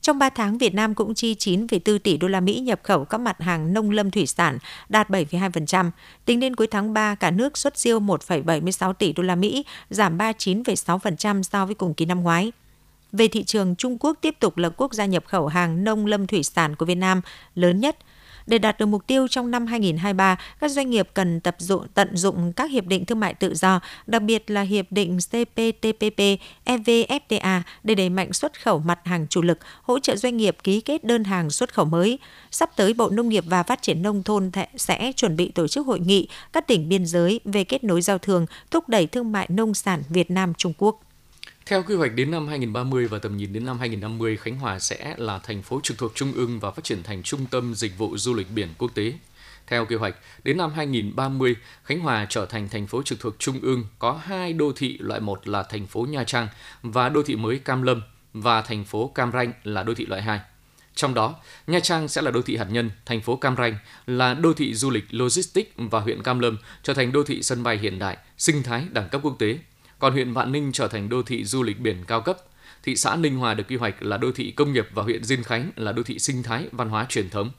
Trong 0.00 0.18
3 0.18 0.30
tháng, 0.30 0.58
Việt 0.58 0.74
Nam 0.74 0.94
cũng 0.94 1.14
chi 1.14 1.34
9,4 1.34 1.98
tỷ 1.98 2.16
đô 2.16 2.28
la 2.28 2.40
Mỹ 2.40 2.60
nhập 2.60 2.80
khẩu 2.82 3.04
các 3.04 3.20
mặt 3.20 3.40
hàng 3.40 3.72
nông 3.72 3.90
lâm 3.90 4.10
thủy 4.10 4.26
sản, 4.26 4.58
đạt 4.88 5.10
7,2%. 5.10 5.90
Tính 6.24 6.40
đến 6.40 6.56
cuối 6.56 6.66
tháng 6.66 6.92
3, 6.92 7.14
cả 7.14 7.30
nước 7.30 7.58
xuất 7.58 7.78
siêu 7.78 8.00
1,76 8.00 8.92
tỷ 8.92 9.12
đô 9.12 9.22
la 9.22 9.34
Mỹ, 9.34 9.64
giảm 9.90 10.18
39,6% 10.18 11.42
so 11.42 11.66
với 11.66 11.74
cùng 11.74 11.94
kỳ 11.94 12.04
năm 12.04 12.22
ngoái. 12.22 12.52
Về 13.12 13.28
thị 13.28 13.44
trường, 13.44 13.76
Trung 13.76 13.96
Quốc 14.00 14.18
tiếp 14.20 14.34
tục 14.40 14.56
là 14.56 14.68
quốc 14.68 14.94
gia 14.94 15.06
nhập 15.06 15.24
khẩu 15.26 15.46
hàng 15.46 15.84
nông 15.84 16.06
lâm 16.06 16.26
thủy 16.26 16.42
sản 16.42 16.76
của 16.76 16.86
Việt 16.86 16.94
Nam 16.94 17.20
lớn 17.54 17.80
nhất– 17.80 17.96
để 18.48 18.58
đạt 18.58 18.78
được 18.78 18.86
mục 18.86 19.06
tiêu 19.06 19.28
trong 19.28 19.50
năm 19.50 19.66
2023, 19.66 20.38
các 20.60 20.70
doanh 20.70 20.90
nghiệp 20.90 21.08
cần 21.14 21.40
tập 21.40 21.56
dụng 21.58 21.86
tận 21.94 22.16
dụng 22.16 22.52
các 22.52 22.70
hiệp 22.70 22.86
định 22.86 23.04
thương 23.04 23.20
mại 23.20 23.34
tự 23.34 23.54
do, 23.54 23.80
đặc 24.06 24.22
biệt 24.22 24.50
là 24.50 24.62
hiệp 24.62 24.92
định 24.92 25.18
CPTPP, 25.18 26.20
EVFTA 26.64 27.60
để 27.82 27.94
đẩy 27.94 28.08
mạnh 28.08 28.32
xuất 28.32 28.62
khẩu 28.62 28.78
mặt 28.78 28.98
hàng 29.04 29.26
chủ 29.30 29.42
lực, 29.42 29.58
hỗ 29.82 29.98
trợ 29.98 30.16
doanh 30.16 30.36
nghiệp 30.36 30.56
ký 30.62 30.80
kết 30.80 31.04
đơn 31.04 31.24
hàng 31.24 31.50
xuất 31.50 31.74
khẩu 31.74 31.84
mới. 31.84 32.18
Sắp 32.50 32.70
tới 32.76 32.94
Bộ 32.94 33.10
Nông 33.10 33.28
nghiệp 33.28 33.44
và 33.46 33.62
Phát 33.62 33.82
triển 33.82 34.02
nông 34.02 34.22
thôn 34.22 34.50
sẽ 34.76 35.12
chuẩn 35.16 35.36
bị 35.36 35.50
tổ 35.50 35.68
chức 35.68 35.86
hội 35.86 36.00
nghị 36.00 36.28
các 36.52 36.66
tỉnh 36.66 36.88
biên 36.88 37.06
giới 37.06 37.40
về 37.44 37.64
kết 37.64 37.84
nối 37.84 38.02
giao 38.02 38.18
thương, 38.18 38.46
thúc 38.70 38.88
đẩy 38.88 39.06
thương 39.06 39.32
mại 39.32 39.46
nông 39.50 39.74
sản 39.74 40.02
Việt 40.08 40.30
Nam 40.30 40.54
Trung 40.54 40.72
Quốc. 40.78 41.00
Theo 41.68 41.82
quy 41.82 41.94
hoạch 41.94 42.14
đến 42.14 42.30
năm 42.30 42.48
2030 42.48 43.06
và 43.06 43.18
tầm 43.18 43.36
nhìn 43.36 43.52
đến 43.52 43.66
năm 43.66 43.78
2050, 43.78 44.36
Khánh 44.36 44.58
Hòa 44.58 44.78
sẽ 44.78 45.14
là 45.16 45.38
thành 45.38 45.62
phố 45.62 45.80
trực 45.82 45.98
thuộc 45.98 46.12
trung 46.14 46.32
ương 46.32 46.60
và 46.60 46.70
phát 46.70 46.84
triển 46.84 47.02
thành 47.02 47.22
trung 47.22 47.46
tâm 47.50 47.74
dịch 47.74 47.98
vụ 47.98 48.16
du 48.16 48.34
lịch 48.34 48.46
biển 48.54 48.68
quốc 48.78 48.90
tế. 48.94 49.12
Theo 49.66 49.84
kế 49.84 49.96
hoạch, 49.96 50.14
đến 50.44 50.56
năm 50.56 50.72
2030, 50.72 51.56
Khánh 51.84 52.00
Hòa 52.00 52.26
trở 52.28 52.46
thành 52.46 52.68
thành 52.68 52.86
phố 52.86 53.02
trực 53.02 53.20
thuộc 53.20 53.34
trung 53.38 53.60
ương 53.62 53.84
có 53.98 54.20
hai 54.24 54.52
đô 54.52 54.72
thị 54.76 54.98
loại 55.00 55.20
1 55.20 55.48
là 55.48 55.62
thành 55.62 55.86
phố 55.86 56.06
Nha 56.10 56.24
Trang 56.24 56.48
và 56.82 57.08
đô 57.08 57.22
thị 57.22 57.36
mới 57.36 57.58
Cam 57.58 57.82
Lâm 57.82 58.02
và 58.32 58.62
thành 58.62 58.84
phố 58.84 59.12
Cam 59.14 59.32
Ranh 59.32 59.52
là 59.64 59.82
đô 59.82 59.94
thị 59.94 60.06
loại 60.06 60.22
2. 60.22 60.40
Trong 60.94 61.14
đó, 61.14 61.34
Nha 61.66 61.80
Trang 61.80 62.08
sẽ 62.08 62.22
là 62.22 62.30
đô 62.30 62.42
thị 62.42 62.56
hạt 62.56 62.68
nhân, 62.70 62.90
thành 63.06 63.20
phố 63.20 63.36
Cam 63.36 63.56
Ranh 63.56 63.76
là 64.06 64.34
đô 64.34 64.52
thị 64.52 64.74
du 64.74 64.90
lịch 64.90 65.04
logistics 65.10 65.70
và 65.76 66.00
huyện 66.00 66.22
Cam 66.22 66.38
Lâm 66.38 66.58
trở 66.82 66.94
thành 66.94 67.12
đô 67.12 67.24
thị 67.24 67.42
sân 67.42 67.62
bay 67.62 67.78
hiện 67.78 67.98
đại, 67.98 68.16
sinh 68.38 68.62
thái 68.62 68.84
đẳng 68.92 69.08
cấp 69.08 69.20
quốc 69.24 69.36
tế 69.38 69.58
còn 69.98 70.12
huyện 70.12 70.32
Vạn 70.32 70.52
Ninh 70.52 70.72
trở 70.72 70.88
thành 70.88 71.08
đô 71.08 71.22
thị 71.22 71.44
du 71.44 71.62
lịch 71.62 71.80
biển 71.80 72.04
cao 72.06 72.20
cấp. 72.20 72.36
Thị 72.82 72.96
xã 72.96 73.16
Ninh 73.16 73.36
Hòa 73.36 73.54
được 73.54 73.64
quy 73.68 73.76
hoạch 73.76 74.02
là 74.02 74.16
đô 74.16 74.32
thị 74.32 74.50
công 74.50 74.72
nghiệp 74.72 74.88
và 74.94 75.02
huyện 75.02 75.24
Diên 75.24 75.42
Khánh 75.42 75.70
là 75.76 75.92
đô 75.92 76.02
thị 76.02 76.18
sinh 76.18 76.42
thái 76.42 76.68
văn 76.72 76.88
hóa 76.88 77.06
truyền 77.08 77.30
thống. 77.30 77.50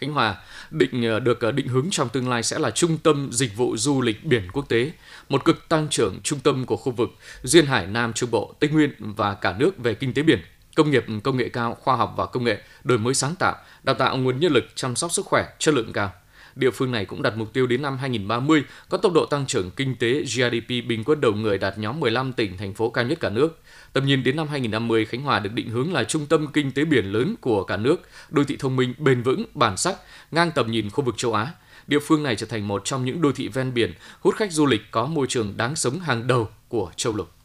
Khánh 0.00 0.12
Hòa 0.12 0.36
định 0.70 1.04
ờ, 1.04 1.20
được 1.20 1.40
ờ, 1.40 1.52
định 1.52 1.68
hướng 1.68 1.88
trong 1.90 2.08
tương 2.08 2.28
lai 2.28 2.42
sẽ 2.42 2.58
là 2.58 2.70
trung 2.70 2.98
tâm 2.98 3.28
dịch 3.32 3.56
vụ 3.56 3.76
du 3.76 4.00
lịch 4.02 4.24
biển 4.24 4.50
quốc 4.52 4.68
tế, 4.68 4.92
một 5.28 5.44
cực 5.44 5.68
tăng 5.68 5.88
trưởng 5.88 6.20
trung 6.22 6.40
tâm 6.40 6.66
của 6.66 6.76
khu 6.76 6.92
vực 6.92 7.10
duyên 7.42 7.66
hải 7.66 7.86
Nam 7.86 8.12
Trung 8.12 8.30
Bộ, 8.30 8.54
Tây 8.60 8.70
Nguyên 8.70 8.94
và 8.98 9.34
cả 9.34 9.54
nước 9.58 9.78
về 9.78 9.94
kinh 9.94 10.14
tế 10.14 10.22
biển, 10.22 10.40
công 10.74 10.90
nghiệp 10.90 11.04
công 11.24 11.36
nghệ 11.36 11.48
cao, 11.48 11.74
khoa 11.80 11.96
học 11.96 12.14
và 12.16 12.26
công 12.26 12.44
nghệ, 12.44 12.58
đổi 12.84 12.98
mới 12.98 13.14
sáng 13.14 13.34
tạo, 13.34 13.56
đào 13.82 13.94
tạo 13.94 14.16
nguồn 14.16 14.40
nhân 14.40 14.52
lực 14.52 14.64
chăm 14.74 14.96
sóc 14.96 15.12
sức 15.12 15.26
khỏe 15.26 15.46
chất 15.58 15.74
lượng 15.74 15.92
cao. 15.92 16.12
Địa 16.54 16.70
phương 16.70 16.92
này 16.92 17.04
cũng 17.04 17.22
đặt 17.22 17.36
mục 17.36 17.52
tiêu 17.52 17.66
đến 17.66 17.82
năm 17.82 17.98
2030 17.98 18.64
có 18.88 18.98
tốc 18.98 19.12
độ 19.12 19.26
tăng 19.26 19.46
trưởng 19.46 19.70
kinh 19.70 19.96
tế 19.96 20.22
GDP 20.22 20.68
bình 20.68 21.04
quân 21.04 21.20
đầu 21.20 21.32
người 21.32 21.58
đạt 21.58 21.78
nhóm 21.78 22.00
15 22.00 22.32
tỉnh 22.32 22.56
thành 22.56 22.74
phố 22.74 22.90
cao 22.90 23.04
nhất 23.04 23.20
cả 23.20 23.28
nước. 23.28 23.60
Tầm 23.92 24.06
nhìn 24.06 24.22
đến 24.22 24.36
năm 24.36 24.48
2050, 24.48 25.04
Khánh 25.04 25.22
Hòa 25.22 25.38
được 25.38 25.52
định 25.52 25.70
hướng 25.70 25.92
là 25.92 26.04
trung 26.04 26.26
tâm 26.26 26.46
kinh 26.52 26.72
tế 26.72 26.84
biển 26.84 27.04
lớn 27.04 27.34
của 27.40 27.64
cả 27.64 27.76
nước, 27.76 28.08
đô 28.30 28.44
thị 28.44 28.56
thông 28.58 28.76
minh, 28.76 28.94
bền 28.98 29.22
vững, 29.22 29.44
bản 29.54 29.76
sắc, 29.76 29.96
ngang 30.30 30.50
tầm 30.54 30.70
nhìn 30.70 30.90
khu 30.90 31.04
vực 31.04 31.14
châu 31.18 31.34
Á. 31.34 31.52
Địa 31.86 31.98
phương 31.98 32.22
này 32.22 32.36
trở 32.36 32.46
thành 32.46 32.68
một 32.68 32.84
trong 32.84 33.04
những 33.04 33.22
đô 33.22 33.32
thị 33.32 33.48
ven 33.48 33.74
biển 33.74 33.94
hút 34.20 34.34
khách 34.36 34.52
du 34.52 34.66
lịch 34.66 34.80
có 34.90 35.06
môi 35.06 35.26
trường 35.26 35.56
đáng 35.56 35.76
sống 35.76 36.00
hàng 36.00 36.26
đầu 36.26 36.48
của 36.68 36.90
châu 36.96 37.16
lục. 37.16 37.39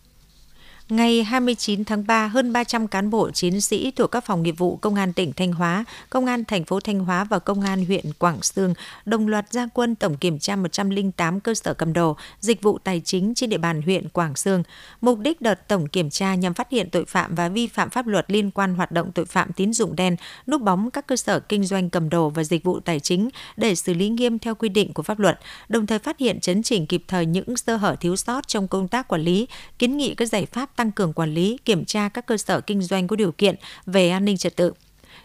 Ngày 0.90 1.24
29 1.24 1.86
tháng 1.86 2.08
3, 2.08 2.28
hơn 2.28 2.54
300 2.54 2.88
cán 2.88 3.10
bộ 3.10 3.32
chiến 3.32 3.62
sĩ 3.62 3.92
thuộc 3.92 4.12
các 4.12 4.26
phòng 4.26 4.44
nghiệp 4.44 4.56
vụ 4.58 4.76
Công 4.76 4.96
an 4.96 5.14
tỉnh 5.14 5.34
Thanh 5.34 5.54
Hóa, 5.54 5.86
Công 6.10 6.26
an 6.26 6.46
thành 6.46 6.66
phố 6.66 6.80
Thanh 6.80 7.00
Hóa 7.00 7.24
và 7.24 7.40
Công 7.40 7.62
an 7.62 7.86
huyện 7.86 8.06
Quảng 8.20 8.42
Sương 8.42 8.74
đồng 9.06 9.28
loạt 9.28 9.52
ra 9.52 9.68
quân 9.74 9.96
tổng 9.96 10.18
kiểm 10.18 10.40
tra 10.40 10.56
108 10.56 11.40
cơ 11.40 11.54
sở 11.54 11.74
cầm 11.74 11.94
đồ, 11.94 12.18
dịch 12.40 12.62
vụ 12.62 12.78
tài 12.78 13.02
chính 13.06 13.34
trên 13.36 13.50
địa 13.50 13.58
bàn 13.58 13.82
huyện 13.82 14.10
Quảng 14.10 14.36
Sương. 14.36 14.64
Mục 15.02 15.20
đích 15.20 15.42
đợt 15.42 15.68
tổng 15.68 15.88
kiểm 15.88 16.10
tra 16.10 16.36
nhằm 16.36 16.54
phát 16.54 16.72
hiện 16.72 16.90
tội 16.90 17.06
phạm 17.06 17.36
và 17.36 17.50
vi 17.50 17.68
phạm 17.68 17.90
pháp 17.90 18.08
luật 18.08 18.26
liên 18.32 18.52
quan 18.52 18.76
hoạt 18.76 18.92
động 18.92 19.12
tội 19.12 19.26
phạm 19.26 19.54
tín 19.54 19.74
dụng 19.74 19.96
đen, 19.96 20.16
núp 20.48 20.62
bóng 20.62 20.92
các 20.92 21.08
cơ 21.08 21.16
sở 21.16 21.40
kinh 21.40 21.64
doanh 21.64 21.90
cầm 21.90 22.10
đồ 22.10 22.30
và 22.30 22.44
dịch 22.44 22.64
vụ 22.64 22.80
tài 22.80 23.00
chính 23.00 23.30
để 23.58 23.76
xử 23.76 23.94
lý 23.94 24.10
nghiêm 24.10 24.40
theo 24.40 24.56
quy 24.56 24.70
định 24.70 24.94
của 24.94 25.04
pháp 25.04 25.20
luật, 25.20 25.40
đồng 25.70 25.86
thời 25.86 26.00
phát 26.00 26.20
hiện 26.20 26.40
chấn 26.40 26.64
chỉnh 26.64 26.88
kịp 26.88 27.04
thời 27.08 27.26
những 27.26 27.58
sơ 27.58 27.76
hở 27.76 27.96
thiếu 28.00 28.16
sót 28.16 28.48
trong 28.48 28.68
công 28.68 28.88
tác 28.88 29.08
quản 29.08 29.22
lý, 29.22 29.48
kiến 29.80 29.98
nghị 29.98 30.16
các 30.16 30.26
giải 30.26 30.46
pháp 30.46 30.75
tăng 30.76 30.92
cường 30.92 31.14
quản 31.14 31.34
lý, 31.34 31.58
kiểm 31.66 31.86
tra 31.86 32.10
các 32.10 32.26
cơ 32.26 32.38
sở 32.38 32.62
kinh 32.62 32.82
doanh 32.82 33.08
có 33.08 33.16
điều 33.16 33.32
kiện 33.32 33.56
về 33.86 34.10
an 34.10 34.26
ninh 34.26 34.38
trật 34.38 34.56
tự. 34.56 34.74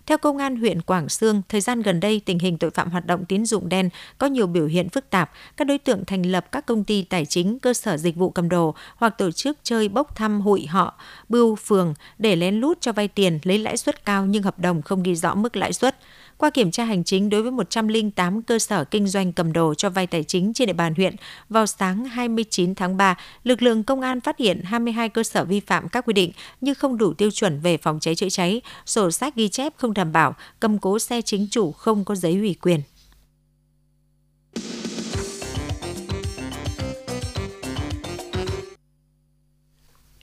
Theo 0.07 0.19
Công 0.19 0.39
an 0.39 0.57
huyện 0.57 0.83
Quảng 0.83 1.09
Sương, 1.09 1.43
thời 1.49 1.61
gian 1.61 1.83
gần 1.83 2.01
đây 2.01 2.21
tình 2.25 2.39
hình 2.39 2.59
tội 2.59 2.71
phạm 2.71 2.91
hoạt 2.91 3.07
động 3.07 3.25
tín 3.25 3.47
dụng 3.47 3.69
đen 3.69 3.89
có 4.19 4.27
nhiều 4.27 4.47
biểu 4.47 4.67
hiện 4.67 4.89
phức 4.89 5.11
tạp. 5.11 5.31
Các 5.57 5.67
đối 5.67 5.79
tượng 5.79 6.05
thành 6.05 6.23
lập 6.23 6.53
các 6.53 6.67
công 6.67 6.85
ty 6.85 7.03
tài 7.03 7.27
chính, 7.27 7.59
cơ 7.59 7.75
sở 7.75 7.97
dịch 7.97 8.17
vụ 8.17 8.31
cầm 8.31 8.49
đồ 8.49 8.75
hoặc 8.97 9.19
tổ 9.19 9.31
chức 9.31 9.59
chơi 9.63 9.89
bốc 9.89 10.17
thăm 10.17 10.41
hội 10.41 10.67
họ, 10.67 10.95
bưu 11.29 11.57
phường 11.57 11.95
để 12.19 12.37
lén 12.37 12.55
lút 12.55 12.81
cho 12.81 12.93
vay 12.93 13.09
tiền 13.09 13.39
lấy 13.43 13.59
lãi 13.59 13.77
suất 13.77 14.05
cao 14.05 14.27
nhưng 14.27 14.43
hợp 14.43 14.59
đồng 14.59 14.83
không 14.83 15.03
ghi 15.03 15.15
rõ 15.15 15.35
mức 15.35 15.57
lãi 15.57 15.73
suất. 15.73 15.97
Qua 16.41 16.51
kiểm 16.51 16.71
tra 16.71 16.85
hành 16.85 17.05
chính 17.05 17.31
đối 17.31 17.43
với 17.43 17.51
108 17.51 18.43
cơ 18.43 18.59
sở 18.59 18.85
kinh 18.85 19.07
doanh 19.07 19.33
cầm 19.33 19.53
đồ 19.53 19.75
cho 19.75 19.91
vay 19.91 20.07
tài 20.07 20.25
chính 20.25 20.53
trên 20.53 20.67
địa 20.67 20.73
bàn 20.73 20.95
huyện, 20.95 21.17
vào 21.49 21.67
sáng 21.67 22.05
29 22.05 22.75
tháng 22.75 22.97
3, 22.97 23.17
lực 23.45 23.63
lượng 23.63 23.83
công 23.83 24.01
an 24.01 24.21
phát 24.21 24.39
hiện 24.39 24.63
22 24.65 25.09
cơ 25.09 25.23
sở 25.23 25.45
vi 25.45 25.61
phạm 25.61 25.89
các 25.89 26.05
quy 26.07 26.13
định 26.13 26.33
như 26.61 26.75
không 26.75 26.99
đủ 26.99 27.13
tiêu 27.15 27.31
chuẩn 27.31 27.61
về 27.61 27.77
phòng 27.77 28.01
cháy 28.01 28.15
chữa 28.15 28.29
cháy, 28.29 28.61
sổ 28.87 29.11
sách 29.11 29.35
ghi 29.37 29.49
chép 29.49 29.73
không 29.77 29.95
đảm 29.95 30.13
bảo, 30.13 30.35
cầm 30.61 30.79
cố 30.79 30.99
xe 30.99 31.23
chính 31.23 31.47
chủ 31.51 31.73
không 31.73 32.05
có 32.05 32.15
giấy 32.15 32.33
ủy 32.33 32.55
quyền. 32.55 32.81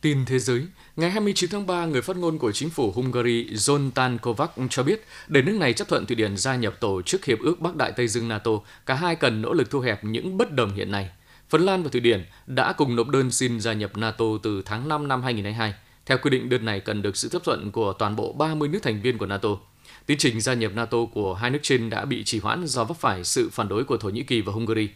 Tin 0.02 0.26
thế 0.26 0.40
giới, 0.40 0.66
ngày 0.98 1.12
29 1.12 1.50
tháng 1.50 1.68
3, 1.68 1.86
người 1.86 2.02
phát 2.02 2.18
ngôn 2.18 2.38
của 2.38 2.52
chính 2.52 2.70
phủ 2.70 2.92
Hungary 2.92 3.46
Zoltán 3.46 4.18
Kovac 4.18 4.52
cho 4.70 4.84
biết 4.84 5.06
để 5.28 5.42
nước 5.42 5.58
này 5.60 5.74
chấp 5.74 5.88
thuận 5.88 6.06
Thụy 6.06 6.16
Điển 6.16 6.38
gia 6.38 6.56
nhập 6.56 6.80
tổ 6.80 7.02
chức 7.02 7.26
Hiệp 7.26 7.40
ước 7.40 7.60
Bắc 7.60 7.76
Đại 7.76 7.92
Tây 7.92 8.08
Dương 8.08 8.28
NATO, 8.28 8.52
cả 8.86 8.94
hai 8.94 9.16
cần 9.16 9.42
nỗ 9.42 9.54
lực 9.54 9.70
thu 9.70 9.80
hẹp 9.80 10.04
những 10.04 10.38
bất 10.38 10.52
đồng 10.52 10.76
hiện 10.76 10.92
nay. 10.92 11.10
Phần 11.50 11.66
Lan 11.66 11.84
và 11.84 11.90
Thụy 11.90 12.02
Điển 12.02 12.26
đã 12.48 12.74
cùng 12.74 12.96
nộp 12.96 13.08
đơn 13.08 13.32
xin 13.32 13.60
gia 13.60 13.74
nhập 13.74 13.98
NATO 13.98 14.26
từ 14.44 14.62
tháng 14.66 14.88
5 14.88 15.08
năm 15.08 15.24
2022. 15.24 15.74
Theo 16.06 16.18
quy 16.18 16.30
định, 16.30 16.50
đơn 16.50 16.66
này 16.66 16.80
cần 16.80 17.02
được 17.02 17.18
sự 17.18 17.30
chấp 17.30 17.44
thuận 17.44 17.72
của 17.72 17.94
toàn 17.94 18.16
bộ 18.16 18.34
30 18.34 18.70
nước 18.70 18.80
thành 18.84 19.02
viên 19.02 19.18
của 19.18 19.26
NATO. 19.26 19.50
Tiến 20.06 20.18
trình 20.18 20.42
gia 20.42 20.54
nhập 20.54 20.72
NATO 20.76 20.98
của 21.14 21.34
hai 21.34 21.50
nước 21.50 21.60
trên 21.62 21.90
đã 21.90 22.06
bị 22.06 22.24
trì 22.24 22.40
hoãn 22.40 22.68
do 22.68 22.84
vấp 22.84 22.98
phải 22.98 23.24
sự 23.24 23.50
phản 23.50 23.68
đối 23.68 23.84
của 23.84 23.98
Thổ 23.98 24.10
Nhĩ 24.10 24.24
Kỳ 24.24 24.42
và 24.42 24.54
Hungary. 24.54 24.90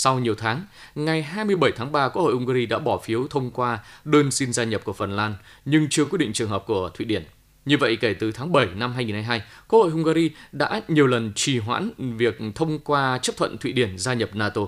Sau 0.00 0.18
nhiều 0.18 0.34
tháng, 0.34 0.64
ngày 0.94 1.22
27 1.22 1.72
tháng 1.76 1.92
3, 1.92 2.08
Quốc 2.08 2.22
hội 2.22 2.34
Hungary 2.34 2.66
đã 2.66 2.78
bỏ 2.78 2.98
phiếu 2.98 3.26
thông 3.30 3.50
qua 3.50 3.78
đơn 4.04 4.30
xin 4.30 4.52
gia 4.52 4.64
nhập 4.64 4.84
của 4.84 4.92
Phần 4.92 5.16
Lan, 5.16 5.34
nhưng 5.64 5.86
chưa 5.90 6.04
quyết 6.04 6.18
định 6.18 6.32
trường 6.32 6.48
hợp 6.48 6.64
của 6.66 6.90
Thụy 6.94 7.06
Điển. 7.06 7.24
Như 7.64 7.76
vậy, 7.78 7.96
kể 8.00 8.14
từ 8.14 8.32
tháng 8.32 8.52
7 8.52 8.66
năm 8.66 8.92
2022, 8.92 9.42
Quốc 9.68 9.80
hội 9.80 9.90
Hungary 9.90 10.30
đã 10.52 10.80
nhiều 10.88 11.06
lần 11.06 11.32
trì 11.34 11.58
hoãn 11.58 11.90
việc 12.16 12.38
thông 12.54 12.78
qua 12.78 13.18
chấp 13.22 13.36
thuận 13.36 13.58
Thụy 13.58 13.72
Điển 13.72 13.98
gia 13.98 14.14
nhập 14.14 14.30
NATO. 14.34 14.62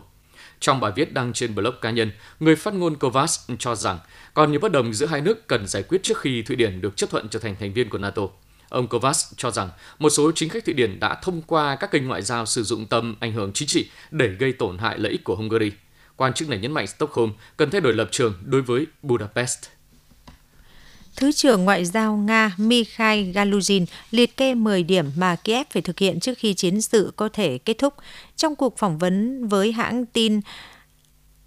Trong 0.60 0.80
bài 0.80 0.92
viết 0.96 1.12
đăng 1.12 1.32
trên 1.32 1.54
blog 1.54 1.74
cá 1.80 1.90
nhân, 1.90 2.10
người 2.40 2.56
phát 2.56 2.74
ngôn 2.74 2.96
Kovacs 2.96 3.50
cho 3.58 3.74
rằng 3.74 3.98
còn 4.34 4.50
nhiều 4.50 4.60
bất 4.60 4.72
đồng 4.72 4.94
giữa 4.94 5.06
hai 5.06 5.20
nước 5.20 5.46
cần 5.46 5.66
giải 5.66 5.82
quyết 5.82 6.02
trước 6.02 6.18
khi 6.18 6.42
Thụy 6.42 6.56
Điển 6.56 6.80
được 6.80 6.96
chấp 6.96 7.10
thuận 7.10 7.28
trở 7.28 7.38
thành 7.38 7.56
thành 7.60 7.72
viên 7.72 7.88
của 7.88 7.98
NATO. 7.98 8.22
Ông 8.70 8.88
Kovacs 8.88 9.32
cho 9.36 9.50
rằng 9.50 9.70
một 9.98 10.10
số 10.10 10.32
chính 10.34 10.48
khách 10.48 10.64
Thụy 10.64 10.74
Điển 10.74 11.00
đã 11.00 11.14
thông 11.22 11.42
qua 11.42 11.76
các 11.76 11.90
kênh 11.90 12.06
ngoại 12.06 12.22
giao 12.22 12.46
sử 12.46 12.62
dụng 12.62 12.86
tầm 12.86 13.16
ảnh 13.20 13.32
hưởng 13.32 13.52
chính 13.52 13.68
trị 13.68 13.88
để 14.10 14.28
gây 14.28 14.52
tổn 14.52 14.78
hại 14.78 14.98
lợi 14.98 15.12
ích 15.12 15.24
của 15.24 15.36
Hungary. 15.36 15.70
Quan 16.16 16.32
chức 16.32 16.48
này 16.48 16.58
nhấn 16.58 16.72
mạnh 16.72 16.86
Stockholm 16.86 17.32
cần 17.56 17.70
thay 17.70 17.80
đổi 17.80 17.94
lập 17.94 18.08
trường 18.10 18.34
đối 18.44 18.62
với 18.62 18.86
Budapest. 19.02 19.58
Thứ 21.16 21.32
trưởng 21.32 21.64
Ngoại 21.64 21.84
giao 21.84 22.16
Nga 22.16 22.54
Mikhail 22.56 23.30
Galuzin 23.30 23.86
liệt 24.10 24.36
kê 24.36 24.54
10 24.54 24.82
điểm 24.82 25.06
mà 25.16 25.36
Kiev 25.36 25.66
phải 25.70 25.82
thực 25.82 25.98
hiện 25.98 26.20
trước 26.20 26.38
khi 26.38 26.54
chiến 26.54 26.82
sự 26.82 27.12
có 27.16 27.28
thể 27.32 27.58
kết 27.58 27.78
thúc. 27.78 27.94
Trong 28.36 28.56
cuộc 28.56 28.78
phỏng 28.78 28.98
vấn 28.98 29.48
với 29.48 29.72
hãng 29.72 30.06
tin 30.06 30.40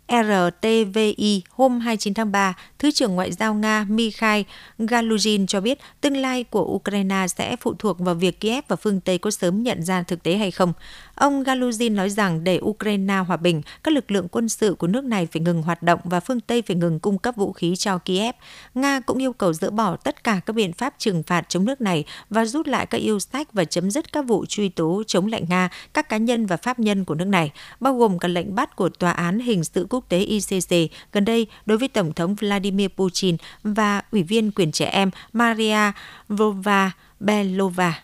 RTVI 0.07 1.41
hôm 1.49 1.79
29 1.79 2.13
tháng 2.13 2.31
3, 2.31 2.53
Thứ 2.79 2.91
trưởng 2.91 3.15
Ngoại 3.15 3.31
giao 3.31 3.53
Nga 3.53 3.85
Mikhail 3.89 4.43
Galuzin 4.79 5.45
cho 5.47 5.61
biết 5.61 5.79
tương 6.01 6.17
lai 6.17 6.43
của 6.43 6.63
Ukraine 6.63 7.27
sẽ 7.27 7.55
phụ 7.55 7.73
thuộc 7.79 7.99
vào 7.99 8.15
việc 8.15 8.39
Kiev 8.39 8.63
và 8.67 8.75
phương 8.75 9.01
Tây 9.01 9.17
có 9.17 9.31
sớm 9.31 9.63
nhận 9.63 9.83
ra 9.83 10.03
thực 10.03 10.23
tế 10.23 10.35
hay 10.35 10.51
không. 10.51 10.73
Ông 11.15 11.43
Galuzin 11.43 11.95
nói 11.95 12.09
rằng 12.09 12.43
để 12.43 12.59
Ukraine 12.63 13.17
hòa 13.17 13.37
bình, 13.37 13.61
các 13.83 13.93
lực 13.93 14.11
lượng 14.11 14.27
quân 14.27 14.49
sự 14.49 14.75
của 14.79 14.87
nước 14.87 15.03
này 15.03 15.27
phải 15.31 15.41
ngừng 15.41 15.61
hoạt 15.61 15.83
động 15.83 15.99
và 16.03 16.19
phương 16.19 16.39
Tây 16.39 16.61
phải 16.61 16.75
ngừng 16.75 16.99
cung 16.99 17.17
cấp 17.17 17.35
vũ 17.35 17.53
khí 17.53 17.75
cho 17.75 17.97
Kiev. 17.97 18.35
Nga 18.73 18.99
cũng 18.99 19.17
yêu 19.17 19.33
cầu 19.33 19.53
dỡ 19.53 19.69
bỏ 19.69 19.95
tất 19.95 20.23
cả 20.23 20.41
các 20.45 20.53
biện 20.53 20.73
pháp 20.73 20.93
trừng 20.97 21.23
phạt 21.23 21.45
chống 21.49 21.65
nước 21.65 21.81
này 21.81 22.05
và 22.29 22.45
rút 22.45 22.67
lại 22.67 22.85
các 22.85 22.97
yêu 22.97 23.19
sách 23.19 23.53
và 23.53 23.65
chấm 23.65 23.91
dứt 23.91 24.13
các 24.13 24.21
vụ 24.21 24.45
truy 24.45 24.69
tố 24.69 25.03
chống 25.07 25.27
lại 25.27 25.43
Nga, 25.49 25.69
các 25.93 26.09
cá 26.09 26.17
nhân 26.17 26.45
và 26.45 26.57
pháp 26.57 26.79
nhân 26.79 27.05
của 27.05 27.15
nước 27.15 27.27
này, 27.27 27.51
bao 27.79 27.97
gồm 27.97 28.19
cả 28.19 28.27
lệnh 28.27 28.55
bắt 28.55 28.75
của 28.75 28.89
Tòa 28.89 29.11
án 29.11 29.39
Hình 29.39 29.63
sự 29.63 29.87
Quốc 29.89 30.05
tế 30.09 30.19
ICC 30.19 30.91
gần 31.11 31.25
đây 31.25 31.47
đối 31.65 31.77
với 31.77 31.87
Tổng 31.87 32.13
thống 32.13 32.35
Vladimir 32.35 32.89
Putin 32.89 33.37
và 33.63 34.01
Ủy 34.11 34.23
viên 34.23 34.51
quyền 34.51 34.71
trẻ 34.71 34.85
em 34.85 35.09
Maria 35.33 35.91
Vova 36.29 36.91
Belova. 37.19 38.03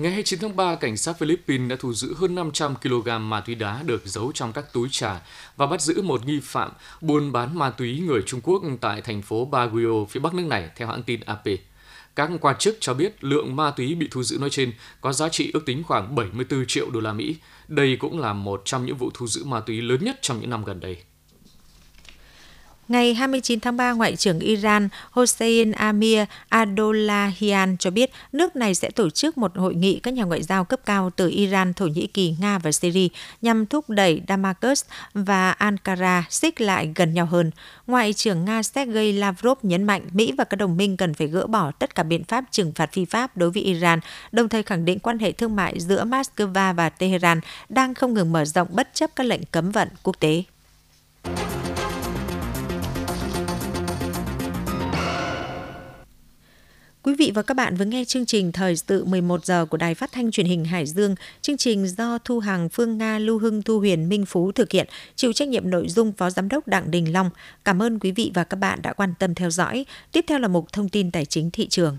Ngày 0.00 0.12
29 0.12 0.40
tháng 0.40 0.56
3, 0.56 0.74
cảnh 0.74 0.96
sát 0.96 1.18
Philippines 1.18 1.70
đã 1.70 1.76
thu 1.80 1.92
giữ 1.92 2.14
hơn 2.14 2.34
500 2.34 2.74
kg 2.82 3.08
ma 3.20 3.40
túy 3.40 3.54
đá 3.54 3.82
được 3.82 4.02
giấu 4.04 4.32
trong 4.34 4.52
các 4.52 4.72
túi 4.72 4.88
trà 4.90 5.20
và 5.56 5.66
bắt 5.66 5.80
giữ 5.80 6.02
một 6.02 6.26
nghi 6.26 6.40
phạm 6.42 6.70
buôn 7.00 7.32
bán 7.32 7.58
ma 7.58 7.70
túy 7.70 8.00
người 8.00 8.22
Trung 8.26 8.40
Quốc 8.40 8.62
tại 8.80 9.02
thành 9.02 9.22
phố 9.22 9.44
Baguio, 9.44 10.04
phía 10.10 10.20
bắc 10.20 10.34
nước 10.34 10.46
này, 10.46 10.70
theo 10.76 10.88
hãng 10.88 11.02
tin 11.02 11.20
AP. 11.20 11.44
Các 12.16 12.30
quan 12.40 12.56
chức 12.58 12.76
cho 12.80 12.94
biết 12.94 13.24
lượng 13.24 13.56
ma 13.56 13.70
túy 13.70 13.94
bị 13.94 14.08
thu 14.10 14.22
giữ 14.22 14.38
nói 14.38 14.50
trên 14.50 14.72
có 15.00 15.12
giá 15.12 15.28
trị 15.28 15.50
ước 15.54 15.66
tính 15.66 15.82
khoảng 15.82 16.14
74 16.14 16.66
triệu 16.66 16.90
đô 16.90 17.00
la 17.00 17.12
Mỹ. 17.12 17.36
Đây 17.68 17.96
cũng 17.96 18.20
là 18.20 18.32
một 18.32 18.62
trong 18.64 18.86
những 18.86 18.96
vụ 18.96 19.10
thu 19.14 19.26
giữ 19.26 19.44
ma 19.44 19.60
túy 19.60 19.82
lớn 19.82 20.04
nhất 20.04 20.18
trong 20.22 20.40
những 20.40 20.50
năm 20.50 20.64
gần 20.64 20.80
đây. 20.80 20.96
Ngày 22.90 23.14
29 23.14 23.60
tháng 23.60 23.76
3, 23.76 23.92
Ngoại 23.92 24.16
trưởng 24.16 24.38
Iran 24.38 24.88
Hossein 25.10 25.72
Amir 25.72 26.20
Adolahian 26.48 27.76
cho 27.76 27.90
biết 27.90 28.10
nước 28.32 28.56
này 28.56 28.74
sẽ 28.74 28.90
tổ 28.90 29.10
chức 29.10 29.38
một 29.38 29.56
hội 29.56 29.74
nghị 29.74 30.00
các 30.02 30.14
nhà 30.14 30.24
ngoại 30.24 30.42
giao 30.42 30.64
cấp 30.64 30.80
cao 30.86 31.10
từ 31.16 31.28
Iran, 31.28 31.74
Thổ 31.74 31.86
Nhĩ 31.86 32.06
Kỳ, 32.06 32.34
Nga 32.40 32.58
và 32.58 32.72
Syria 32.72 33.08
nhằm 33.42 33.66
thúc 33.66 33.90
đẩy 33.90 34.22
Damascus 34.28 34.84
và 35.14 35.50
Ankara 35.50 36.24
xích 36.30 36.60
lại 36.60 36.92
gần 36.94 37.14
nhau 37.14 37.26
hơn. 37.26 37.50
Ngoại 37.86 38.12
trưởng 38.12 38.44
Nga 38.44 38.62
Sergei 38.62 39.12
Lavrov 39.12 39.58
nhấn 39.62 39.84
mạnh 39.84 40.02
Mỹ 40.12 40.32
và 40.38 40.44
các 40.44 40.56
đồng 40.56 40.76
minh 40.76 40.96
cần 40.96 41.14
phải 41.14 41.26
gỡ 41.26 41.46
bỏ 41.46 41.70
tất 41.78 41.94
cả 41.94 42.02
biện 42.02 42.24
pháp 42.24 42.44
trừng 42.50 42.72
phạt 42.74 42.92
phi 42.92 43.04
pháp 43.04 43.36
đối 43.36 43.50
với 43.50 43.62
Iran, 43.62 44.00
đồng 44.32 44.48
thời 44.48 44.62
khẳng 44.62 44.84
định 44.84 44.98
quan 44.98 45.18
hệ 45.18 45.32
thương 45.32 45.56
mại 45.56 45.80
giữa 45.80 46.04
Moscow 46.04 46.74
và 46.74 46.88
Tehran 46.88 47.40
đang 47.68 47.94
không 47.94 48.14
ngừng 48.14 48.32
mở 48.32 48.44
rộng 48.44 48.68
bất 48.70 48.88
chấp 48.94 49.10
các 49.16 49.26
lệnh 49.26 49.42
cấm 49.52 49.70
vận 49.70 49.88
quốc 50.02 50.20
tế. 50.20 50.42
Quý 57.02 57.14
vị 57.18 57.32
và 57.34 57.42
các 57.42 57.54
bạn 57.54 57.76
vừa 57.76 57.84
nghe 57.84 58.04
chương 58.04 58.26
trình 58.26 58.52
Thời 58.52 58.76
sự 58.76 59.04
11 59.04 59.44
giờ 59.44 59.66
của 59.66 59.76
Đài 59.76 59.94
Phát 59.94 60.12
thanh 60.12 60.30
Truyền 60.30 60.46
hình 60.46 60.64
Hải 60.64 60.86
Dương. 60.86 61.14
Chương 61.42 61.56
trình 61.56 61.86
do 61.86 62.18
Thu 62.24 62.38
Hằng, 62.38 62.68
Phương 62.68 62.98
Nga, 62.98 63.18
Lưu 63.18 63.38
Hưng, 63.38 63.62
Thu 63.62 63.78
Huyền, 63.78 64.08
Minh 64.08 64.26
Phú 64.26 64.52
thực 64.52 64.72
hiện, 64.72 64.86
chịu 65.16 65.32
trách 65.32 65.48
nhiệm 65.48 65.70
nội 65.70 65.88
dung 65.88 66.12
Phó 66.12 66.30
Giám 66.30 66.48
đốc 66.48 66.68
Đặng 66.68 66.90
Đình 66.90 67.12
Long. 67.12 67.30
Cảm 67.64 67.82
ơn 67.82 67.98
quý 67.98 68.12
vị 68.12 68.30
và 68.34 68.44
các 68.44 68.56
bạn 68.56 68.82
đã 68.82 68.92
quan 68.92 69.14
tâm 69.18 69.34
theo 69.34 69.50
dõi. 69.50 69.86
Tiếp 70.12 70.24
theo 70.28 70.38
là 70.38 70.48
mục 70.48 70.72
thông 70.72 70.88
tin 70.88 71.10
tài 71.10 71.24
chính 71.24 71.50
thị 71.50 71.68
trường. 71.68 71.98